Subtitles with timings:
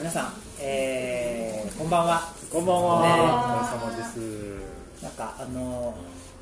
[0.00, 2.32] 皆さん、えー、こんばんは。
[2.50, 3.08] こんばんは、ね。
[3.20, 4.02] お疲れ様で
[4.98, 5.02] す。
[5.02, 5.94] なんかあの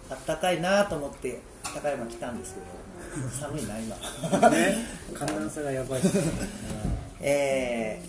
[0.08, 3.96] あったかいなと思って高山来たんですけど寒いな今。
[4.50, 4.76] ね。
[5.12, 6.22] 寒暖差がやばいですね。
[7.20, 8.00] え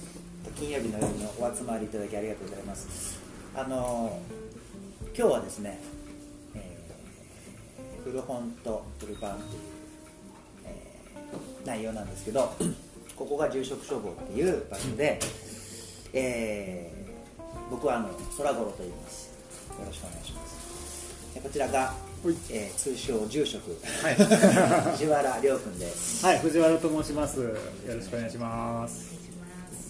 [0.46, 3.20] ー、金曜日の夜のお集まりいただきありがとうございます。
[3.56, 4.20] あの
[5.18, 5.80] 今日はですね、
[6.54, 9.46] えー古本と古版という、
[10.66, 12.54] えー内容なんですけど
[13.20, 15.20] ここが住職処方っていう場所で、
[16.14, 17.00] えー
[17.70, 19.30] 僕はあの空五郎と言います。
[19.78, 21.34] よろしくお願いします。
[21.36, 21.94] でこちらが、
[22.50, 24.16] えー通称住職はい。
[24.98, 26.26] 藤原亮君です。
[26.26, 27.42] はい藤原と申します。
[27.42, 27.50] よ
[27.88, 29.14] ろしくお願いします。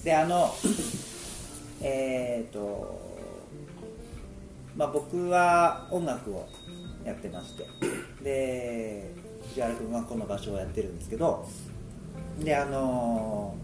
[0.03, 0.53] であの
[1.81, 2.99] えっ、と
[4.75, 6.47] まあ僕は音楽を
[7.05, 7.65] やってまして
[8.23, 9.11] で
[9.49, 11.47] 藤原君はこの場所をやってるんですけど
[12.43, 13.55] であの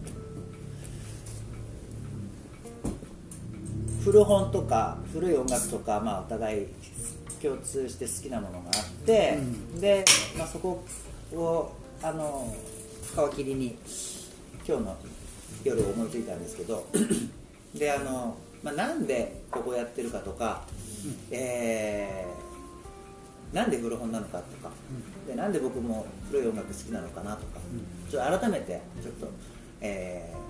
[4.03, 6.67] 古本とか古い音楽とか、まあ、お互い
[7.41, 9.39] 共通して好きなものがあって、
[9.79, 10.05] で、
[10.37, 10.83] まあ、そこ
[11.33, 11.71] を
[12.03, 12.53] あの
[13.31, 13.75] 皮切りに
[14.67, 14.97] 今日の
[15.63, 16.85] 夜思いついたんですけど
[17.73, 20.63] であの、まあ、なんでここやってるかとか、
[21.31, 22.34] えー
[23.55, 24.69] なんで古本なのかとか、
[25.27, 27.59] でなんで僕も古い音楽好きなのかなとか、
[28.11, 29.27] ちょっと改めてちょっと、
[29.81, 30.45] えー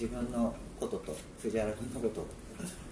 [0.00, 2.26] 自分のことと藤原君のことを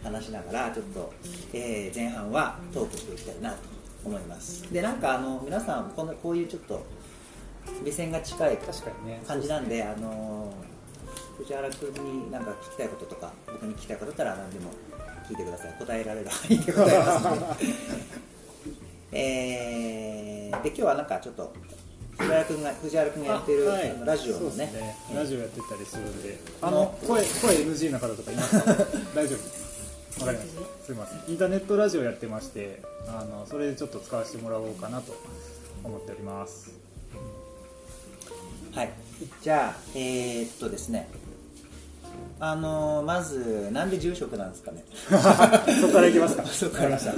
[0.04, 1.12] 話しながらちょっと、
[1.52, 3.56] えー前半はトークしていきたいなと
[4.04, 4.72] 思います。
[4.72, 6.84] でなんかあの皆さんこのこういうちょっと
[7.84, 8.58] 目線が近い
[9.26, 10.52] 感じなんで、あの
[11.38, 14.70] 藤原君に何か聞きたいこととか僕に聞きたいことだったら何でも
[15.28, 15.74] 聞いてください。
[15.78, 17.64] 答えられる範囲でございますので
[19.12, 21.52] えーで今日はなんかちょっと
[22.18, 23.94] 藤原君が藤原君がやってる、はい。
[24.04, 24.96] ラジオのそうですね。
[25.14, 26.38] ラジオやってたりするんで。
[26.60, 28.64] あの声声 NG の方とかいますか？
[29.14, 30.20] 大丈夫。
[30.20, 30.86] わかりました。
[30.86, 31.32] すいません。
[31.32, 35.14] インターネットラジオやってましてあのそれでちょっと使わせてもらおうかなと
[35.82, 36.70] 思っております。
[38.72, 38.90] はい。
[39.42, 41.08] じゃあえーっとですね
[42.44, 44.82] あのまずなんで住職なんですかね。
[45.80, 46.42] そこからいきますか。
[46.50, 47.14] そこからました。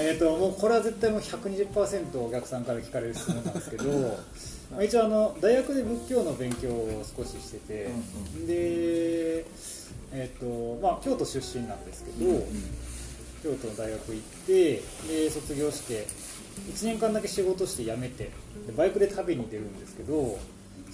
[0.00, 3.84] えっ、ともうこれは絶対もう120%お客さんから聞かれる質問なんですけど
[4.72, 7.90] まあ一応あの大学で仏教の勉強を少ししてて、
[8.38, 9.44] うんで
[10.14, 12.46] えっ、とまあ京都出身なんですけど、
[13.42, 16.06] 京都の大学行ってで卒業して
[16.72, 18.30] 1年間だけ仕事して辞めて
[18.66, 20.38] でバイクで旅に出るんですけど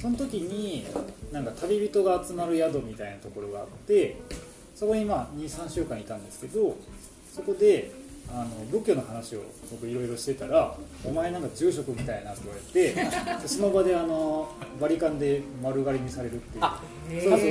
[0.01, 0.87] その時に
[1.31, 4.17] なんか旅人が集まる宿みたいなところがあって
[4.75, 6.77] そこにまあ23週間いたんですけど
[7.35, 7.93] そこで
[8.33, 10.75] あの仏教の話を僕いろいろしてたら
[11.05, 12.43] 「お前なんか住職みたいな」って
[12.75, 14.49] 言われてで その場であの
[14.81, 16.65] バリカンで丸刈りにされるっていう。
[16.65, 17.47] あそうそうそうそう。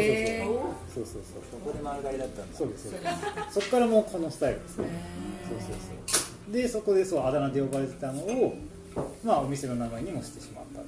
[0.96, 2.58] そうそうそうそこで丸刈りだったんだ。
[2.58, 2.90] そうです。
[2.90, 4.88] そうですそこからもうこのスタイルですね。
[5.50, 5.70] そうそう
[6.08, 6.54] そう。
[6.54, 8.56] でそこでそうあだ名で呼ばれてたのを
[9.24, 10.84] まあお店の名前にもしてしまったっ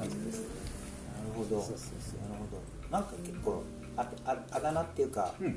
[0.00, 0.40] 感じです。
[0.40, 1.60] なるほど。
[1.62, 2.20] そうそうそう。
[2.28, 3.62] なるほどなんか結構
[3.96, 5.56] あああだ名っていうか、うん。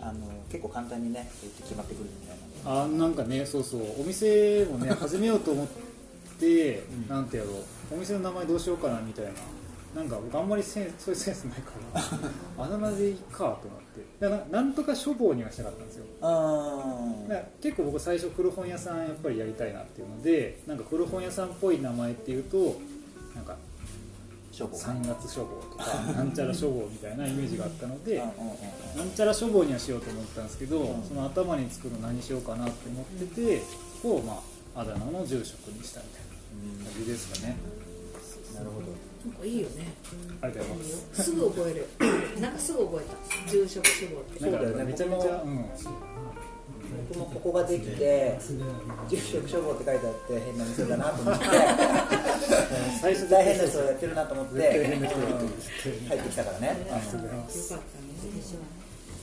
[0.00, 2.82] あの結構簡単にね言って決まってくるみたいな。
[2.82, 4.00] あなんかねそうそう。
[4.00, 5.66] お店もね 始めようと思っ
[6.38, 7.54] て、なんてやろう。
[7.92, 9.30] お店の名前どうしようかなみたいな
[9.96, 12.02] なんか僕あんまりセンそういうセンスないから
[12.64, 13.58] あだ名でいいかと思っ
[13.94, 14.04] て。
[14.20, 16.04] だななんとか処方にはしたかったんですよ。
[17.62, 22.76] 結構僕最初古本屋さんやっぱりやりたいなっていうのでなんか古本屋さんっぽい名前っていうと
[23.34, 23.56] なんか
[24.52, 28.32] 三月書房とか なんちゃら書房みたいなイメージがあったのでうんうんう
[28.96, 31.02] んなんちゃら書房にはしようと思ったんですけど、うん。
[31.04, 33.60] その頭につくの何しようかなって思ってて
[34.02, 34.42] そこをま
[34.74, 36.20] ああだ名の住職にしたみたい
[36.84, 37.56] な感じですかね。
[38.54, 39.92] なるほどなんかいいよね。
[40.40, 41.22] ありがとうございます。
[41.24, 42.40] すぐ覚える。
[42.40, 43.50] なんかすぐ覚えた。
[43.50, 44.40] 住職志望って。
[44.44, 44.84] なんかそうだよね。
[44.84, 45.64] めちゃめちゃ、うん、
[47.08, 48.38] 僕もここができて
[49.08, 51.44] 住職処方って書いてあって変な店だなと思って。
[53.02, 56.68] 最初大変な人をやってるなと思って入ってきたからね。
[56.70, 57.72] ありがとうございます。
[57.72, 58.76] よかったね。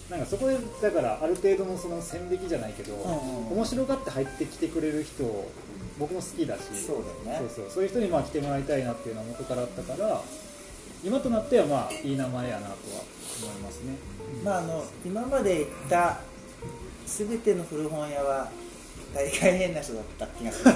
[0.09, 3.57] なんかそこでだからある程度のその線引きじゃないけど、んうん。
[3.57, 5.23] 面白がって入ってきてくれる人
[5.99, 6.61] 僕も好きだし。
[6.85, 7.47] そうだよね。
[7.55, 7.71] そうそう。
[7.75, 10.21] そういう人にまあ来てもらいたいなっていうのは元からあったから
[11.03, 12.75] 今となってはまあいい名前やなとは
[13.43, 13.95] 思いますね。
[14.43, 16.19] まああの今まで行った
[17.05, 18.49] 全ての古本屋は
[19.13, 20.75] 大概変な人だった気がする い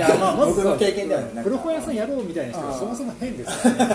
[0.00, 3.86] やまあまず僕の経験ではねなんか古本屋さんやろうみたいな人あーがそもそも変ですよね。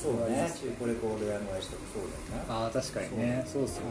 [0.00, 0.50] そうね。
[0.54, 3.44] 中古レコード屋の親父とかそうだよねああ確かにね。
[3.52, 3.62] そう。
[3.62, 3.88] ですよね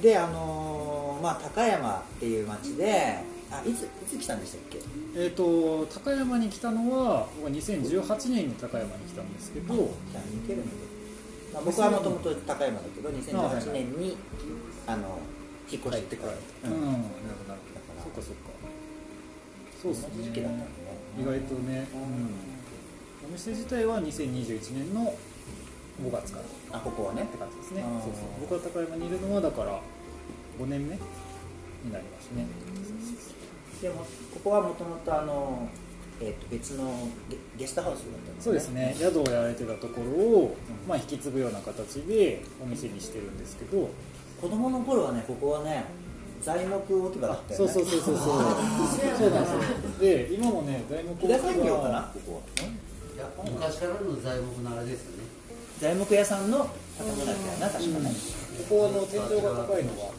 [0.00, 3.18] であのーまあ高山っていう町で
[3.50, 4.78] あいついつ来たんでしたっけ？
[5.16, 9.74] えっ、と高山に来たのは僕は2018年に高山に来たんですけど。
[9.74, 10.70] じゃあ似てるので、
[11.52, 14.16] まあ、僕はもともと高山だけど2018年に
[14.86, 15.18] あの
[15.70, 16.32] 引っ越してから。
[16.32, 18.50] うん、なるほどなるほどそっかそっか。
[19.82, 20.24] そうっすね。
[20.24, 20.70] 時期だったんだね。
[21.20, 25.12] 意外とね、うん、お店自体は2021年の
[26.00, 26.78] 5月から。
[26.78, 27.22] あここはね。
[27.22, 27.84] って感じですね。
[28.02, 28.40] そうそう。
[28.40, 29.80] 僕は高山にいるのはだから
[30.58, 32.46] 5年目になりますね。
[33.82, 34.04] でも
[34.34, 35.68] ここはもともとあの、
[36.20, 38.94] えー、と別のゲゲストハウスだったんですそうですね。
[38.98, 40.56] 宿をやられてたところを、
[40.86, 43.88] まあ、引き継ぐような形でお店にしてるんですけど。
[44.40, 45.84] 子供の頃はねここはね
[46.40, 47.72] 材木置き場だったよね。
[47.72, 48.24] そうそうそうそうそう。
[49.18, 50.00] そうなんですよ。
[50.00, 52.42] で今もね材木木田産業かなここ
[53.14, 55.19] いや昔からの材木のあれですよね
[55.80, 56.68] 材木屋さんの
[56.98, 58.12] 建物だったよな確かね、
[58.68, 60.12] ここはあの天井が高いのが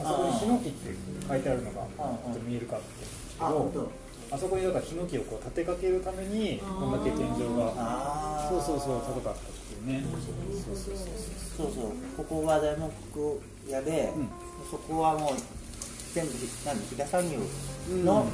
[0.00, 0.94] あそこにヒノキって
[1.28, 3.90] 書いてあるのがあちょっと見えるかってけど
[4.30, 4.56] あそこ。
[4.56, 8.48] にだからヒノキをこう立てかけるためにこんだけ天井が。
[8.48, 10.04] そうそうそう高かったっていうね。
[10.64, 11.06] そうそうそう。
[11.56, 14.28] そうそうここが材木屋で、うん。
[14.70, 15.34] そこはもう
[16.14, 16.32] 全部
[16.64, 17.38] なんで飛騨産業
[18.04, 18.26] の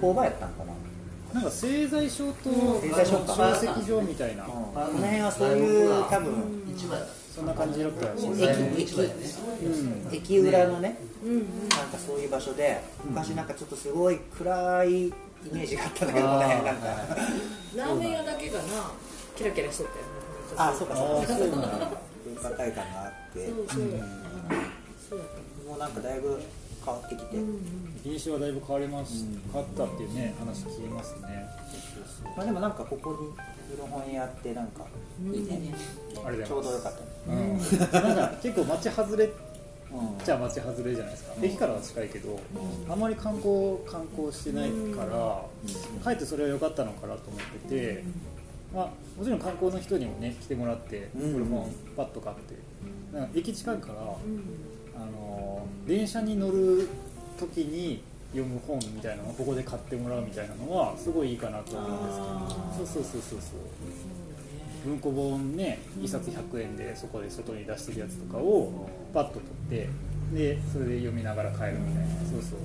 [0.00, 0.72] 工場やったんかな、
[1.36, 3.54] なんか製材所と製材所か。
[3.60, 4.44] 集積場みたいな。
[4.44, 4.50] うん。
[4.50, 8.74] この辺はそういう多分市場やそんな感じだったらしいです材ね。
[8.74, 9.14] 木市場やね
[10.08, 10.14] うん。
[10.14, 15.12] 駅裏のね、なんかそういう場所で昔なんかちょっとすごい暗いイ
[15.52, 16.88] メージがあったんだけどねなんか。
[17.76, 18.64] ラーメン屋だけがな。
[19.36, 20.10] キラキラしとったよね。
[20.56, 21.26] あそうかそうか。
[22.24, 23.46] 文化会館があって。
[23.46, 23.56] そう
[25.10, 25.18] そう
[25.68, 26.40] もうなんかだいぶ
[26.86, 27.60] 変わってきて、たうんうん。
[28.04, 31.44] 品種はだいぶ変わりますうん変わったっていうね話聞きますね。
[32.36, 33.34] まあでもなんかここに
[33.76, 34.84] 古本屋ってなんか
[35.32, 35.74] いいね、
[36.24, 37.74] ありがちとうございます。
[37.74, 40.24] ょうどよかったうねん、なんか結構街外れうん。
[40.24, 41.44] じゃあ街外れじゃないですか、うん。
[41.44, 42.38] 駅からは近いけど、
[42.88, 45.44] あまり観光観光してないから、
[46.04, 48.04] かえってそれは良かったのかなと思ってて、
[48.74, 51.32] まあ、もちろん観光の人にもね来てもらってうん。
[51.32, 52.54] 古本パッと買って。
[53.12, 54.42] なんか駅近いから、うん
[54.96, 56.88] あの電車に乗る
[57.38, 58.02] 時に
[58.32, 62.86] 読む本みたいなのをここで買ってもらうみたいなのはすごいいいかなと思うんですけど。
[62.86, 63.40] そうそうそうそう。
[63.40, 63.60] そう
[64.84, 69.88] 文庫本ね1冊100円でそこで外に出してるやつとかをパッと取って
[70.32, 72.08] でそれで読みながら帰るみたいな。
[72.30, 72.58] そうそう。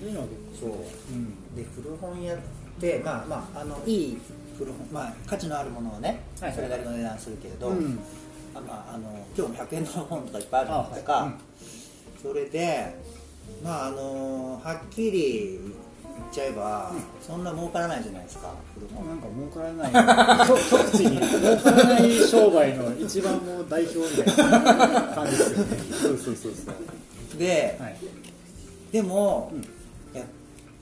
[0.00, 0.76] そういうのは結そう構。
[1.10, 1.56] うん。
[1.56, 2.38] で古本屋っ
[2.80, 4.18] てまあまああのいい
[4.58, 7.98] 古本まあ価値のあるものをね、それなりの値段するけれど、うん
[8.54, 11.38] あまああの今日も100円の本とかいっぱいあるじゃないですか、あはいうん。
[12.22, 12.94] それで
[13.62, 15.58] まああのはっきり
[16.16, 20.44] 言っちゃえば、そんな儲からないじゃないですか古本なんか儲からない。
[20.44, 21.20] 一口に。
[21.20, 24.60] 儲からない商売の一番もう代表みたいな
[25.14, 25.76] 感じですよね。
[25.90, 26.72] そうそうそうそ
[27.36, 27.96] うで、はい。
[28.92, 29.62] でも、うん。
[29.62, 29.66] い
[30.14, 30.24] や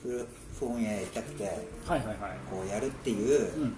[0.03, 0.27] 古
[0.59, 2.17] 古本屋やりたくてはいはいはい。
[2.51, 3.77] こうやるっていう、うん。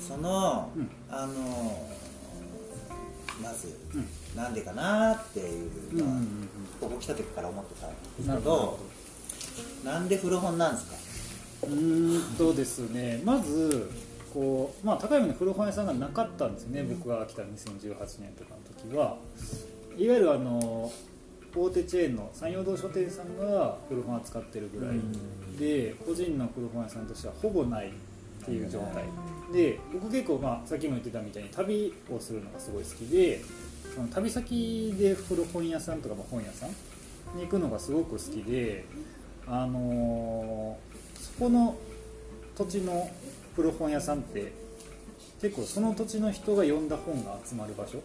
[0.00, 0.90] その、うん。
[1.10, 1.88] あの
[3.42, 4.06] まず、うん。
[4.36, 6.48] なんでかなっていうのは、うんうんうん
[6.80, 8.78] ここ来た時から思ってたんですけど
[9.84, 10.94] なんで古本なんですか？
[11.64, 13.90] うーんとですねまず
[14.32, 17.46] こう、まあ、高山に古本屋さんがなかったんですね、僕が来た2018
[18.20, 19.16] 年とかの時は。
[19.96, 20.92] いわゆるあの
[21.56, 24.96] 大手チェーンの山陽堂書店さんが古本扱ってるぐらい
[25.58, 27.90] で個人の古本屋さんとしてはほぼない
[28.42, 29.04] っていう状態。
[29.52, 33.40] で僕結構、まあ、さっきも言ってたみたいに旅をするのがすごい好きで
[33.94, 36.68] その旅先で古本屋さんとかまあ本屋さん
[37.36, 38.84] に行くのがすごく好きで、
[39.46, 41.76] あのーそこの
[42.56, 43.08] 土地の
[43.54, 44.52] 古本屋さんって
[45.40, 47.98] 結構その土地の人が読んだ本が集まる場所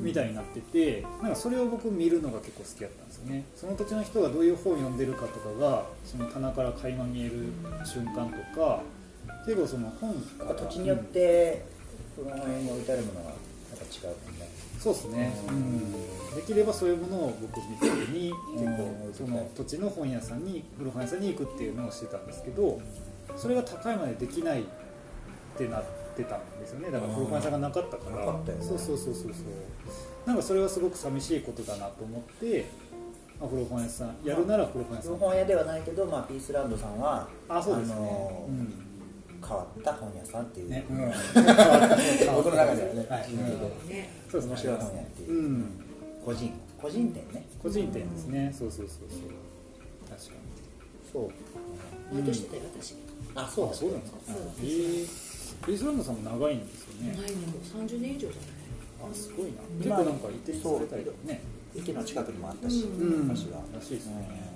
[0.00, 3.44] みたいになっててなんかそれを僕見るのが結構好きだったんですよね。
[3.54, 7.52] その土地の人がどういう本を読んでるかとかがその棚から垣間見える
[7.84, 8.82] 瞬間とか
[9.46, 11.64] 結構その本やっぱ土地によって
[12.16, 13.36] 古本屋に置いてあるものがやっ
[13.78, 14.48] ぱ違うもんね。
[14.80, 22.82] そうですね、うん、できればそういうものを僕見つけに結構その土地の本屋さんに古本屋さんに行くっていうのをしてたんですけど
[23.34, 24.64] それが高いまでできないっ
[25.56, 25.84] てなっ
[26.16, 26.90] てたんですよね。
[26.90, 28.32] だから古本屋さんがなかったから。
[28.32, 28.38] ね。
[28.60, 29.32] そうそうそうそうそう。
[30.26, 32.66] なんかそれはすごく寂しいことだなと思って、
[33.40, 35.16] あ、古本屋さんやるなら古本屋さん。
[35.16, 38.93] 古本屋ではないけど、まあ、ピースランドさんはあそうですね、のうん
[39.46, 40.96] 変わった本屋さんっていう、ね、うん、
[42.34, 43.28] 僕の中ではね、はい。
[43.30, 43.88] うん。
[43.88, 45.64] ねそうですね面白い本屋っていう、うん。
[46.24, 47.46] 個人個人店ね。
[47.62, 49.20] 個人店ですね、そうそうそうそう。
[50.08, 50.54] 確かに。
[51.12, 52.14] そう。
[52.14, 52.94] バイトしてたよ私。
[53.34, 54.18] あそうあそうなんですか。
[54.26, 55.06] そうえー、
[55.66, 57.14] ピースランドさんも長いんですよね。
[57.16, 59.60] 前にもう30年以上じゃないあすごいな。
[59.78, 61.40] 結構なんか移転されたりとかね。
[61.76, 63.28] 駅の近くにもあったし、うん。
[63.28, 64.54] 昔は、らしいですね。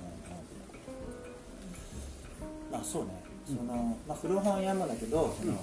[2.73, 5.59] あそうねその、まあ、古本屋もだけどその、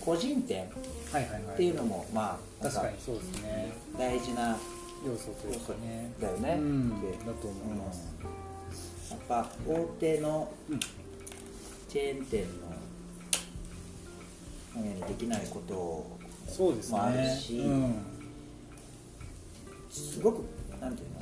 [0.00, 3.72] 個人店っていうのもまあ確かにそうですね。
[3.98, 4.56] 大事な
[5.04, 6.12] 要素というかね。
[6.20, 7.00] だよね、うん。
[7.00, 8.06] でだと思います、
[9.10, 10.80] やっぱ大手のうん。
[11.88, 12.46] チェーン店の
[14.74, 16.06] 本屋にできないこと
[16.50, 17.94] そうですあるしうん。
[19.90, 20.44] すごく
[20.80, 21.20] なんていうの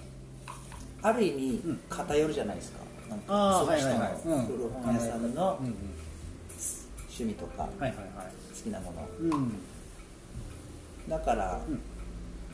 [1.03, 1.81] ある意味うん。
[1.89, 2.79] 偏るじゃないですか、
[3.13, 5.61] なんかああその古本屋さんの
[7.09, 9.07] 趣味とか好きなもの。
[9.21, 9.53] うん。
[11.09, 11.81] だから、うん。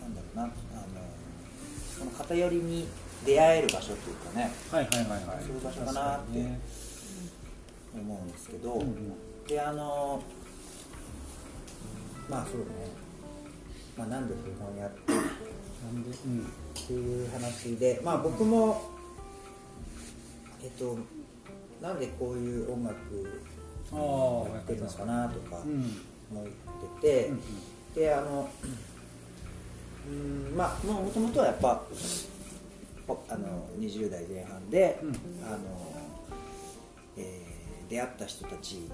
[0.00, 0.52] なんだろうなあの
[1.96, 2.88] その偏りに
[3.24, 4.50] 出会える場所というかね。
[4.72, 5.20] はいはいはいはい。
[5.46, 6.38] そういう場所かなって
[7.94, 9.46] 思うんですけど、うんうん。
[9.46, 10.20] であの
[12.28, 12.66] まあそうね、
[13.96, 18.97] まあ、なんで古本屋ってっていう話でまあ僕も
[20.62, 20.98] えっと
[21.80, 22.96] なんでこういう音楽
[24.52, 26.00] やってるのかなとかうん
[26.30, 26.46] 思っ
[27.00, 27.40] てて、うん
[27.94, 28.48] であの
[30.08, 31.82] うんまあもともとはやっぱ
[33.06, 35.08] ぽあの20代前半で、うん。
[35.44, 35.58] あの
[37.16, 38.90] えー出会った人たちに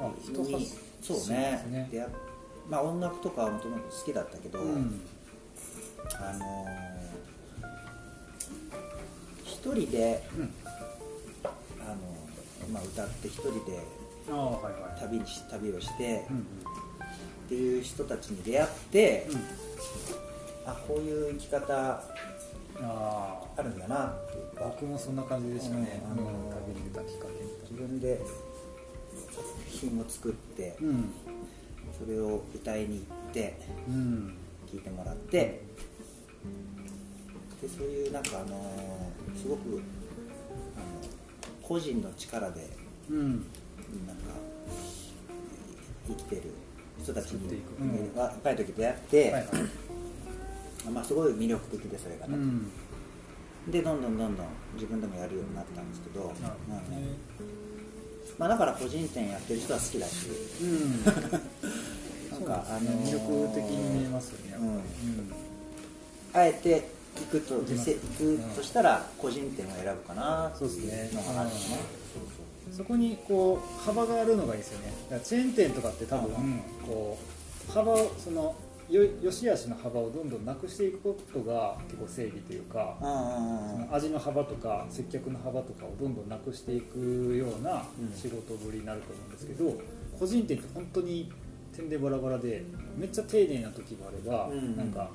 [0.00, 1.88] 発そうね。
[1.92, 2.10] 出会っ
[2.68, 5.00] まあ音楽とかはもともと好きだったけど、うん。
[6.20, 6.66] あの
[9.44, 10.50] 一人でうん
[12.72, 13.82] まあ、歌って一人で
[15.00, 16.46] 旅にし旅をして、うん
[17.46, 19.34] っていう人たちに出会って、うん。
[19.36, 19.40] うん
[20.66, 22.02] あこういう生き方
[22.78, 26.12] あるんだなって僕もそんな感じでしたね、うん。
[26.12, 26.28] あのうん
[26.74, 28.20] 旅に出たきっかけ自分で
[29.30, 31.10] 作品を作って、うん。
[31.98, 33.58] それを歌いに行って
[33.88, 34.34] うん。
[34.70, 35.62] 聴いてもらって
[37.62, 39.10] でそういうなんかあの
[39.40, 39.80] すごく
[41.68, 42.66] 個人の力で
[43.10, 43.30] うん。
[44.06, 44.22] なんか
[46.08, 46.42] 生きてる
[47.02, 48.18] 人たちにうん。
[48.18, 49.44] 若い時出会って、はいはい。
[50.90, 52.70] まあ、すごい魅力的でそれがね、うん。
[53.70, 57.16] でどんどんどんどん自分でもやるようになったんですけど、うんね。
[58.38, 60.28] まあ、だから個人店やってる人は好きだし。
[60.62, 61.04] うん。
[61.04, 64.82] なんか、そうあのですね魅力的に見えますよねうん。
[66.32, 67.90] あえて行くと行きます。
[67.90, 71.54] 店行くとしたら個人店を選ぶかなそうですねいうのがあるね。
[71.56, 71.58] うん。
[71.58, 74.92] そうそこにこう幅があるのがいいですよね。
[75.08, 76.60] だからチェーン店とかって多分うん。
[76.86, 77.18] こ
[77.68, 78.54] う幅をその
[78.90, 83.82] よよし悪しの幅をどんどんなくしていくことが結構正義というかそううんうんうん。
[83.82, 86.98] うん味の幅とか接客の幅とかをどんどんなくしていく
[87.36, 88.16] ようなうん。
[88.16, 89.74] 仕事ぶりになると思うんですけど、
[90.18, 91.30] 個人店って本当に
[91.78, 92.64] 点でバラバラで
[92.96, 94.76] めっちゃ丁寧な時もあれば、うん。
[94.76, 95.08] なんか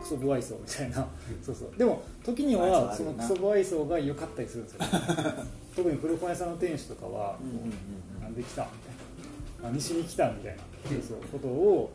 [0.00, 1.06] クソ不愛想みたいな。
[1.42, 1.78] そうそう。
[1.78, 4.88] でも時にはそのクソ不愛想が良かったりするんですよ、ね、
[5.74, 7.68] 特に古本屋さんの店主とかは、うんうんうんう
[8.20, 8.22] ん。
[8.22, 10.62] なんで来たみたいなあ西に来たみたいな。
[10.88, 11.18] そうそう。
[11.32, 11.90] ことを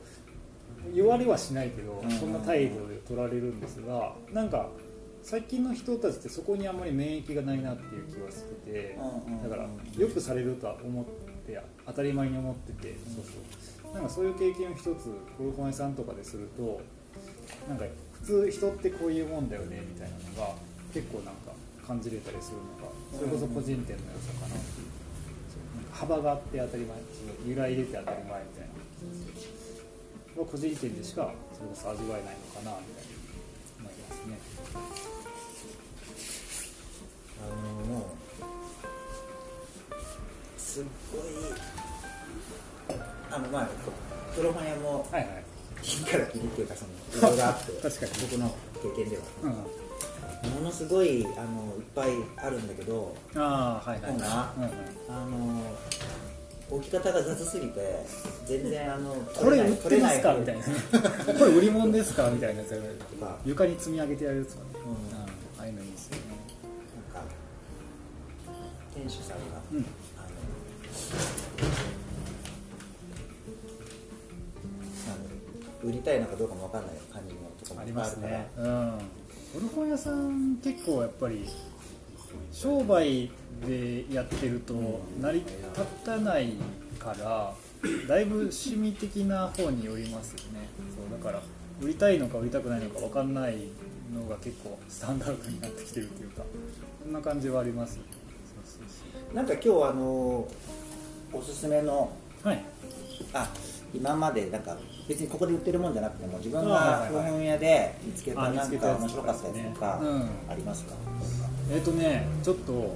[0.93, 2.11] 言われはしないけど、うん。
[2.11, 4.69] そんな態度で取られるんですがなんか
[5.21, 8.99] 最近の人たちってそこにあんまり免疫がないなっていう気がしてて
[9.43, 9.63] だから
[9.97, 11.05] よくされるとは思っ
[11.47, 14.91] て当たり前に思っててそうそうなんかそういう経験を一つ
[15.37, 16.81] 古本屋さんとかですると
[17.69, 17.85] なんか
[18.19, 20.53] 普通人ってこういうもんだよねみたいなのが
[20.93, 21.53] 結構なんか
[21.87, 24.87] 感じれたりするのがそれこそ個人店の良さかなっていう
[25.47, 27.03] そうなんか幅があって当たり前そ
[27.47, 28.73] う揺らいでて当たり前みたいな
[30.43, 33.15] 個人店でしかそれこそ味わえないのかなみたいな
[33.79, 34.35] 思いますね。
[37.39, 37.55] あの
[37.95, 38.03] もう
[40.59, 40.83] すっ
[41.13, 41.21] ごい
[43.35, 43.67] あのまあ
[44.35, 45.43] 古本屋もはいはい。
[45.81, 48.11] 金からキリっていうかそのいろいろあって 確かに。
[48.21, 48.55] 僕の
[48.95, 49.23] 経験では。
[49.43, 49.51] うん。
[49.51, 54.11] ものすごいあのいっぱいあるんだけどああはいはい。
[54.11, 54.69] 本がうんうん。
[55.09, 55.61] あの
[56.71, 57.99] 置き方が雑すぎて
[58.47, 60.33] 全然あのこれ売ってますか？
[60.33, 60.63] みたいな。
[60.63, 62.29] これ売り物ですか？
[62.29, 62.83] みたいなやつやる
[63.19, 64.91] とか床に積み上げてやるやつとかね、うん。
[64.91, 65.23] うん。
[65.23, 65.27] あ
[65.61, 66.21] あいうのいいですよね。
[67.13, 67.29] なんか
[68.95, 69.85] 店主さんが、うん。
[70.17, 70.27] あの
[75.85, 78.47] 売りたいのかどうかもわかんない感じのとかもあるからりますね。
[78.57, 78.97] うん。
[79.53, 81.47] 古本屋さん結構やっぱり
[82.51, 83.29] 商売
[83.65, 84.73] でやってると
[85.21, 86.53] 成り立たない
[86.99, 87.53] から
[88.07, 90.67] だいぶ趣味的な方によりますよね。
[90.95, 91.41] そうだから
[91.81, 93.57] 売りたいのか売りたくないのか分かんない
[94.13, 96.43] のが結構スタンダードになってきてるというか
[97.03, 98.09] そんな感じはありますよね。
[99.33, 100.47] なんか今日あの
[101.31, 102.11] おすすめの
[102.43, 102.63] はい。
[103.33, 103.49] あ
[103.95, 110.93] 今までなんか別にここで売ってるもんじゃなくても自分あが古本屋で見つけたなんか面白かったやつとかうんありますか、
[111.71, 112.95] えっ、とねちょっと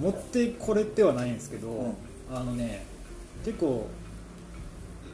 [0.00, 1.94] 持ってこれてはないんですけど、うん。
[2.30, 2.84] あのね
[3.44, 3.86] 結構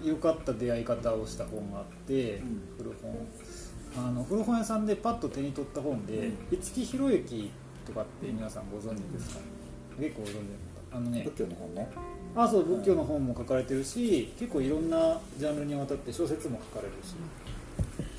[0.03, 2.61] 良かった出会い方をした本があって、うん。
[2.79, 3.27] 古本。
[3.97, 6.37] あの古本屋さんでパッと手に取った本でうん。
[6.51, 7.51] 五木ひろゆき
[7.87, 9.41] とかって皆さんご存知ですか、
[9.99, 10.37] 結構ご存知
[10.93, 11.89] あのね仏教の本ね
[12.37, 17.14] あそう仏教の本も書かれてるし結構いろんなジャンルにわたって小説も書かれるし。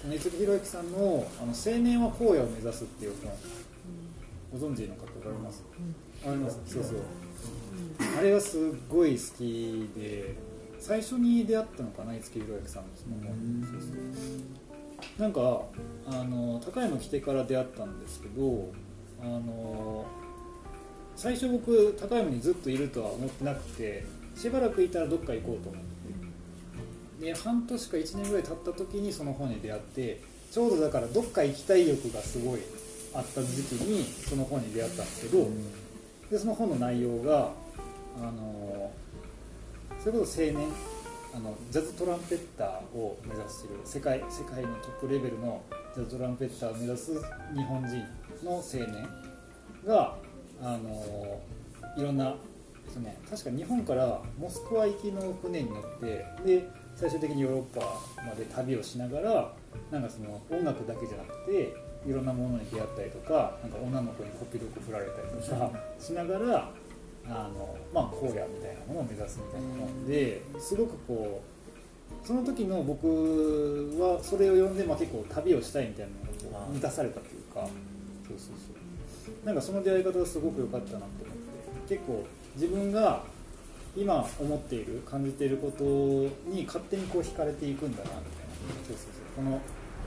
[0.07, 3.31] 五木ひろゆきさんの「あの青年は荒野を目指す」っていう本。
[4.57, 5.63] ご存知の方おられます、
[6.25, 6.93] ありますそうそう。
[8.17, 10.35] あれがすっごい好きで
[10.79, 13.67] 最初に出会ったのかな五木ひろゆきさんのその本。
[13.69, 13.87] そうそ
[15.19, 15.21] う。
[15.21, 15.63] なんか
[16.07, 18.71] あの高山来てから出会ったんですけど
[19.21, 20.05] あの
[21.15, 24.03] 最初僕高山にずっといるとは思ってなくて
[24.35, 25.81] しばらくいたらどっか行こうと思っ
[27.19, 27.25] て。
[27.25, 32.59] で半年か1年ぐらい経った時にその本に出会ってちょうどだからどっか行きたい欲がすごい
[33.13, 35.47] あった時期にその本に出会ったんですけど、
[36.29, 37.51] でその本の内容が
[38.17, 38.91] あの
[40.03, 40.67] それこそ青年
[41.33, 45.61] あのジャズトランペッターを目指している世界世界のトップレベルの
[45.95, 47.95] ジャズトランペッターを目指す日本人
[48.43, 49.07] の青年
[49.85, 50.15] が
[50.61, 51.41] あの
[51.97, 52.35] いろんな
[52.85, 57.85] ですね確か日本からモスクワ行きの船に乗ってで最終的にヨーロッパ
[58.25, 59.53] まで旅をしながら
[59.91, 61.73] なんかその音楽だけじゃなくて
[62.07, 66.69] いろんなものに出会ったりとかなんか女の子にこっぴどく振られたりとかしながら
[67.27, 71.41] あの、まあ、荒野みたいなものを目指すみたいな本ですごくこ
[72.23, 73.07] うその時の僕
[73.99, 77.67] はそれを読んで、まあ、結構旅をしたいみたいなのが満たされたというか
[79.45, 81.07] なんかその出会い方がすごく良かったなと思っ
[81.87, 82.25] て結構
[82.55, 83.23] 自分が
[83.95, 85.83] 今思っている感じていること
[86.49, 88.25] に勝手にこう惹かれていくんだなみたいな。
[88.87, 89.45] そうそうそう。
[89.45, 89.61] この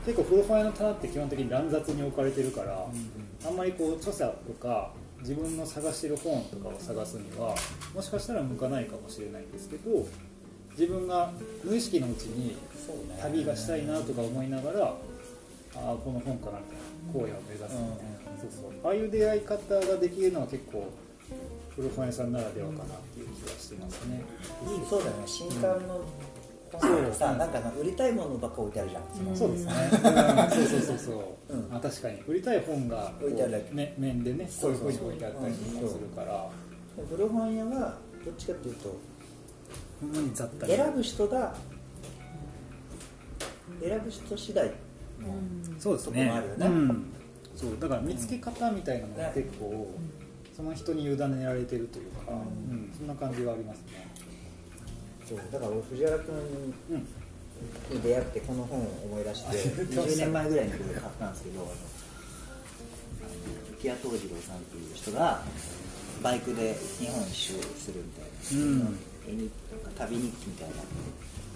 [0.05, 2.85] 結構古本屋の棚って基本的に乱雑に置かれてるから、
[3.45, 7.55] あんまりこう著者とか自分の探してる本とかを探すには
[7.93, 10.07] もしかしたら向かないかもしれないんですけど
[10.71, 11.31] 自分が
[11.63, 12.55] 無意識のうちに
[13.21, 14.93] 旅がしたいなとか思いながらあ
[15.75, 18.71] あこの本かなみたいな荒野を目指すみたいな、そうそう。
[18.83, 20.87] ああいう出会い方ができるのは結構
[21.75, 24.23] 古本屋さんならではかなっていう気がしてますね、
[24.89, 25.23] そうだよね。
[25.25, 26.01] 新刊の
[26.71, 29.99] 本だとさ、なんか売りたいものばっか置いてあるじゃん、そうですね、う ん
[30.51, 31.75] そうそうそうそう、うん。
[31.75, 32.21] あ確かに。
[32.27, 34.91] 売りたい本がこ置いてあるだけう、ね、面でねこういうふう。
[34.91, 36.49] に置いてあったりとかするから。
[37.09, 38.99] 古本屋はどっちかっていうと
[40.65, 41.55] 選ぶ人が
[43.81, 44.73] 選ぶ人次第の
[45.79, 46.25] そうですね。
[46.25, 46.65] とこもあるよね。
[46.67, 47.05] うん、
[47.59, 49.91] そうだから見つけ方みたいなのが結構、
[50.55, 52.33] その人に委ねられてるというか、う
[52.71, 52.73] ん。
[52.73, 54.07] うんそんな感じはありますね。
[55.27, 56.35] そうだから俺藤原君
[56.91, 57.07] うん
[57.93, 60.83] に出会ってこの本を思い出して20年前ぐらいに買っ
[61.19, 61.73] たんですけどあのあ
[63.71, 65.43] の木屋藤次郎さんっていう人が
[66.23, 68.99] バイクで日本一周するみたいな、うん。
[69.27, 69.51] 絵日
[69.97, 70.75] 旅日記みたいな。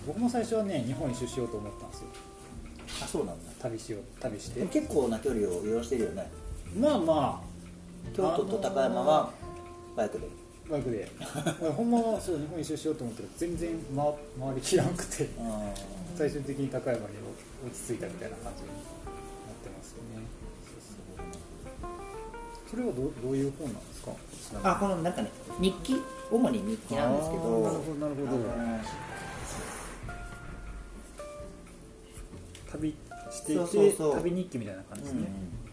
[0.06, 2.08] 僕も最初はね日本一周しようと思ったんですよ
[3.02, 3.52] あそうなんだ。
[3.62, 4.60] 旅しよう旅して。
[4.60, 6.30] でも結構な距離を移動してるよね。
[6.80, 7.42] まあま
[8.16, 9.32] 京都と高山は
[9.96, 10.28] バイクで。
[10.68, 11.08] あバイクで。
[11.76, 14.06] ほんまはそう日本一周しようと思ったら全然回
[14.40, 15.30] 回りきらなくて。
[15.40, 15.74] あ
[16.16, 17.06] 最終的に高山に
[17.66, 18.78] 落ち着いたみたいな感じになっ
[19.64, 20.28] てますよね。
[22.70, 24.12] それはどうどういう本なんですか？
[24.50, 25.96] ちなみにあこのなんかね日記？
[26.32, 27.44] 主に日記なんですけど。
[27.44, 28.54] あーなるほどなるほど。
[28.54, 28.80] あの
[32.74, 32.96] 旅
[33.32, 34.16] していてそうそうそう。
[34.16, 35.28] 旅日記みたいな感じですね、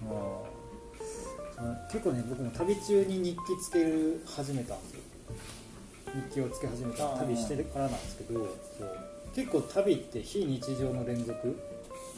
[0.04, 1.00] あー
[1.56, 4.74] そう結構ね僕も旅中に日記つける始めた。
[4.76, 5.00] んですよ
[6.28, 8.98] 日記をつけ始めた旅してからなんですけどそう
[9.34, 11.56] 結構旅って非日常の連続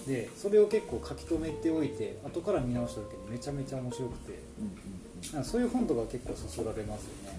[0.07, 7.38] でそれを結構書き留めておいて後から見直した時にめちゃめちゃ面白くてうんうんそういう本とか結構そそられますよね、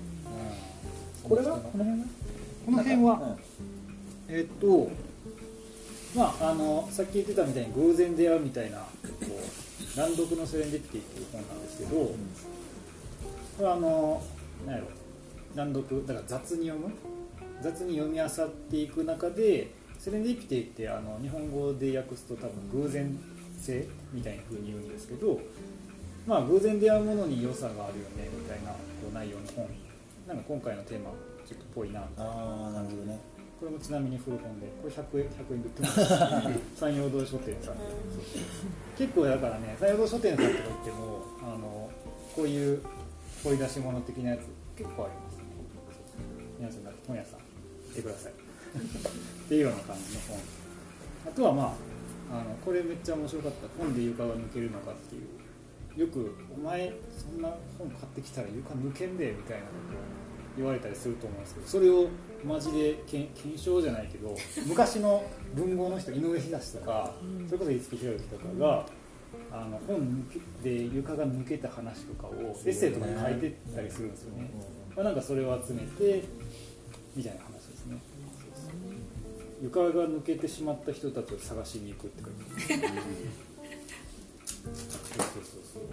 [1.24, 1.58] うん、これは？
[1.58, 2.06] この辺は？
[2.66, 3.14] この辺は、
[4.30, 4.36] うん。
[4.36, 4.92] えっと
[6.16, 8.86] まああのさっき言ってたみたいに偶然出会うみたいなこ
[9.26, 12.16] う乱読のセレンディピティっていう本なんですけど、こ
[13.60, 14.24] れあの
[14.66, 14.88] 何やろ
[15.56, 16.94] 乱読だから雑に読む？
[17.62, 23.18] 雑に読み漁っていく中でセレンディピティってあの日本語で訳すと多分偶然
[23.60, 25.40] 性みたいな風に言うんですけど
[26.28, 28.78] まあ偶然出会うものに良さがあるよねみたいなこ
[29.10, 29.68] う内容の本。
[30.28, 31.12] なんか今回のテーマ
[31.46, 32.00] ちょっとぽいな。
[32.00, 33.20] ああなるほどね。
[33.64, 36.00] これもちなみに古本でこれ100円100円で売ってます。
[36.84, 37.86] 山陽堂書店さんで。
[38.98, 41.90] 結構だからね山陽堂書店さんとか行ってもあの
[42.36, 42.82] こういう
[43.42, 44.42] 掘り出し物的なやつ
[44.76, 45.44] 結構ありますね。
[46.60, 47.40] 皆さん本屋さん。
[47.40, 47.46] 行
[47.94, 48.34] ってください。
[48.34, 50.40] っていうような感じの本。
[51.26, 51.64] あとはま
[52.34, 53.82] ああのこれめっちゃ面白かった。
[53.82, 56.02] 本で床が抜けるのかっていう。
[56.02, 60.23] よく「お前そんな本買ってきたら床抜けんで」みたいなことを
[60.58, 62.08] 言われたりすると思うんですけどそれを
[62.46, 64.36] マジで検検証じゃないけど
[64.68, 65.24] 昔の
[65.56, 67.14] 文豪の人井上東とか、
[67.48, 68.86] それこそ五木ひろゆきとかが、
[69.52, 70.28] あの本
[70.64, 72.34] で床が抜けた話とかを
[72.66, 74.50] エッセイとかに書いてたりするんですよね、
[74.96, 76.24] まあ、なんかそれを集めて
[77.16, 77.98] みたいな話ですね。
[79.62, 83.14] 床が抜けてしまった人たちを探しに行くって書いてます
[84.64, 85.84] そうそうそうそう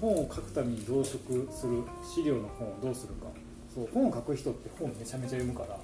[0.00, 3.26] 本を書くために増殖する資料の本をどうするか。
[3.74, 5.78] そう本を書く人って本めちゃめちゃ読むから。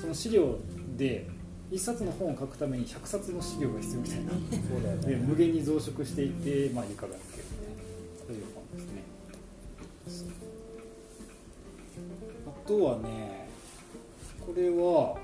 [0.00, 0.58] その資料
[0.96, 1.28] で
[1.70, 4.30] 1冊の本を書くために100冊の資料が必要みたいな。
[4.30, 4.36] そ
[4.78, 6.32] うだよでね無限に増殖していっ
[6.68, 7.50] て、まあ、床が抜けるね
[8.26, 9.02] という本ですね。
[12.46, 13.48] あとはね
[14.46, 15.16] これは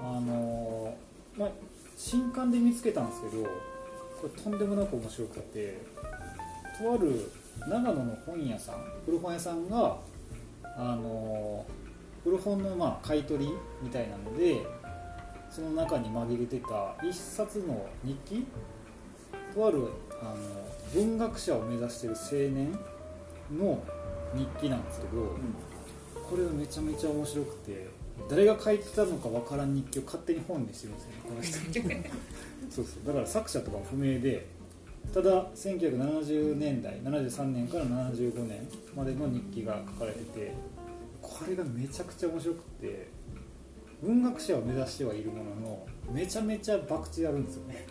[0.00, 0.94] あの
[1.38, 1.50] まあ
[1.96, 3.50] 新刊で見つけたんですけどこ
[4.24, 5.78] れとんでもなく面白くて
[6.78, 7.30] とある
[7.68, 9.96] 長野の本屋さん古本屋さんが
[10.76, 11.64] あの
[12.22, 14.66] 古本のまあ買い取りみたいなので
[15.50, 18.46] その中に紛れてた一冊の日記
[19.54, 19.86] とある
[20.20, 20.34] あの
[20.94, 22.78] 文学者を目指している青年
[23.58, 23.82] の
[24.34, 25.36] 日記なんですけど、
[26.28, 27.88] これがめちゃめちゃ面白くて
[28.28, 31.58] 誰が書いてたのかわからん日記を勝手に本にしてるんですよねこの人。
[32.70, 33.06] そうそう。
[33.06, 34.46] だから作者とかも不明で
[35.12, 40.54] ただ1970年代73年から75年までの日記が書かれてて
[41.22, 43.08] これがめちゃくちゃ面白くて
[44.02, 47.86] 文学者を目指してはいるもののめちゃめちゃ博打やるんですよね。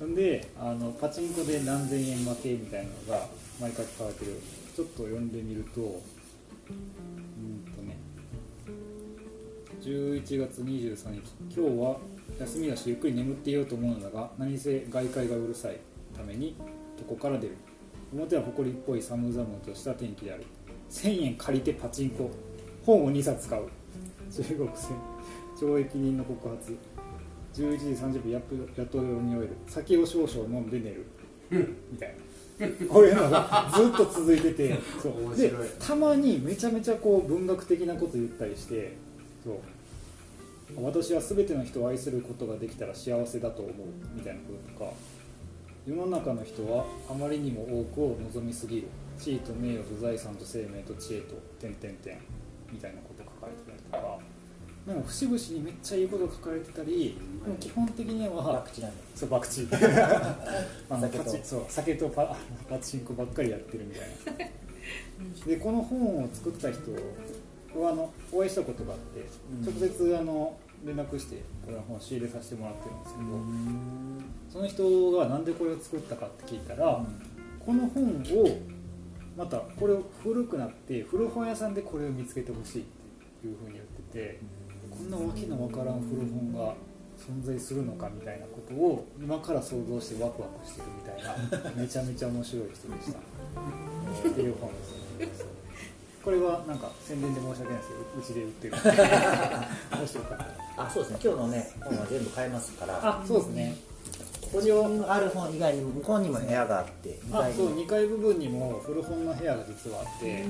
[0.00, 0.12] うん。
[0.12, 3.26] んであのパチンコで何千円負けみたいなのが
[3.60, 4.40] 毎回書かれてる。
[4.76, 7.96] ちょっと読んでみるとうんとね
[9.80, 11.96] 11月23日今日は
[12.38, 15.78] 休みだしゆっくり眠っていようと思うのだが何せ外界がうるさい
[16.16, 16.56] ために
[16.98, 17.56] 床から出る？
[18.12, 20.44] 表は埃っぽい寒々とした天気である。
[20.90, 22.30] 1000円借りてパチンコ。
[22.84, 23.64] 本を2冊買う。
[24.30, 24.96] 中国戦
[25.58, 26.76] 懲役人の告発。
[27.54, 27.84] 11時
[28.18, 29.56] 30分やっとやっと読み終える。
[29.66, 31.06] 酒を少々飲んで寝る。
[31.50, 32.14] みたい
[32.58, 32.86] な。
[32.88, 34.78] こういうのがずっと続いてて。
[35.02, 35.36] そう。
[35.36, 38.96] でたまにめちゃめちゃこう文学的なこと言ったりして
[39.44, 39.56] そう。
[40.82, 43.74] 私は全ての人を愛することができたら幸せだと思う。
[44.14, 44.92] みたいなこととか
[45.86, 48.88] 世の中の人はあまりにも多くを望みすぎる。
[49.18, 52.18] 地位と名誉と財産と生命と知恵と点々点
[52.70, 54.18] みたいなこと書かれてたりとか。
[54.86, 59.76] なんか節々にめっちゃいいこと書かれてたりでも基本的には博打なんだそう博打。
[60.94, 61.24] あの酒と。
[61.24, 62.36] パチそう酒とパ
[62.68, 65.46] パチンコばっかりやってるみたいな。
[65.46, 66.92] でこの本を作った人
[67.80, 69.80] はあのお会いしたことがあって、うん。
[69.80, 73.26] 直接あの連絡してこれの本を仕入れさせてもらってるんですけど、
[74.52, 77.04] その人がなんでこれを作ったかって聞いたら、
[77.64, 78.58] この本を
[79.36, 82.84] またこれを古くなって古本屋さんでこれを見つけてほしいっ
[83.42, 84.40] ていうふうに言ってて、
[84.90, 86.74] こんなわけのわからん古本が
[87.18, 93.18] 存在するのかみたいなことを今から想像してワクワクしてるみたいな めちゃめちゃ面白い人でした。
[93.18, 94.70] っていう本
[95.18, 95.44] です。
[95.44, 95.56] ね
[96.22, 98.72] これはなんか宣伝で申し訳ないですけどうちで売ってる
[100.00, 101.18] もしよかったらあそうですね。
[101.24, 103.76] 今日のね本は全部買えますからあそうですね。
[104.42, 104.70] ここに
[105.08, 110.44] ある本以外にも向こうにも部屋があって2あそう2階部分にも古本の部屋が実はあって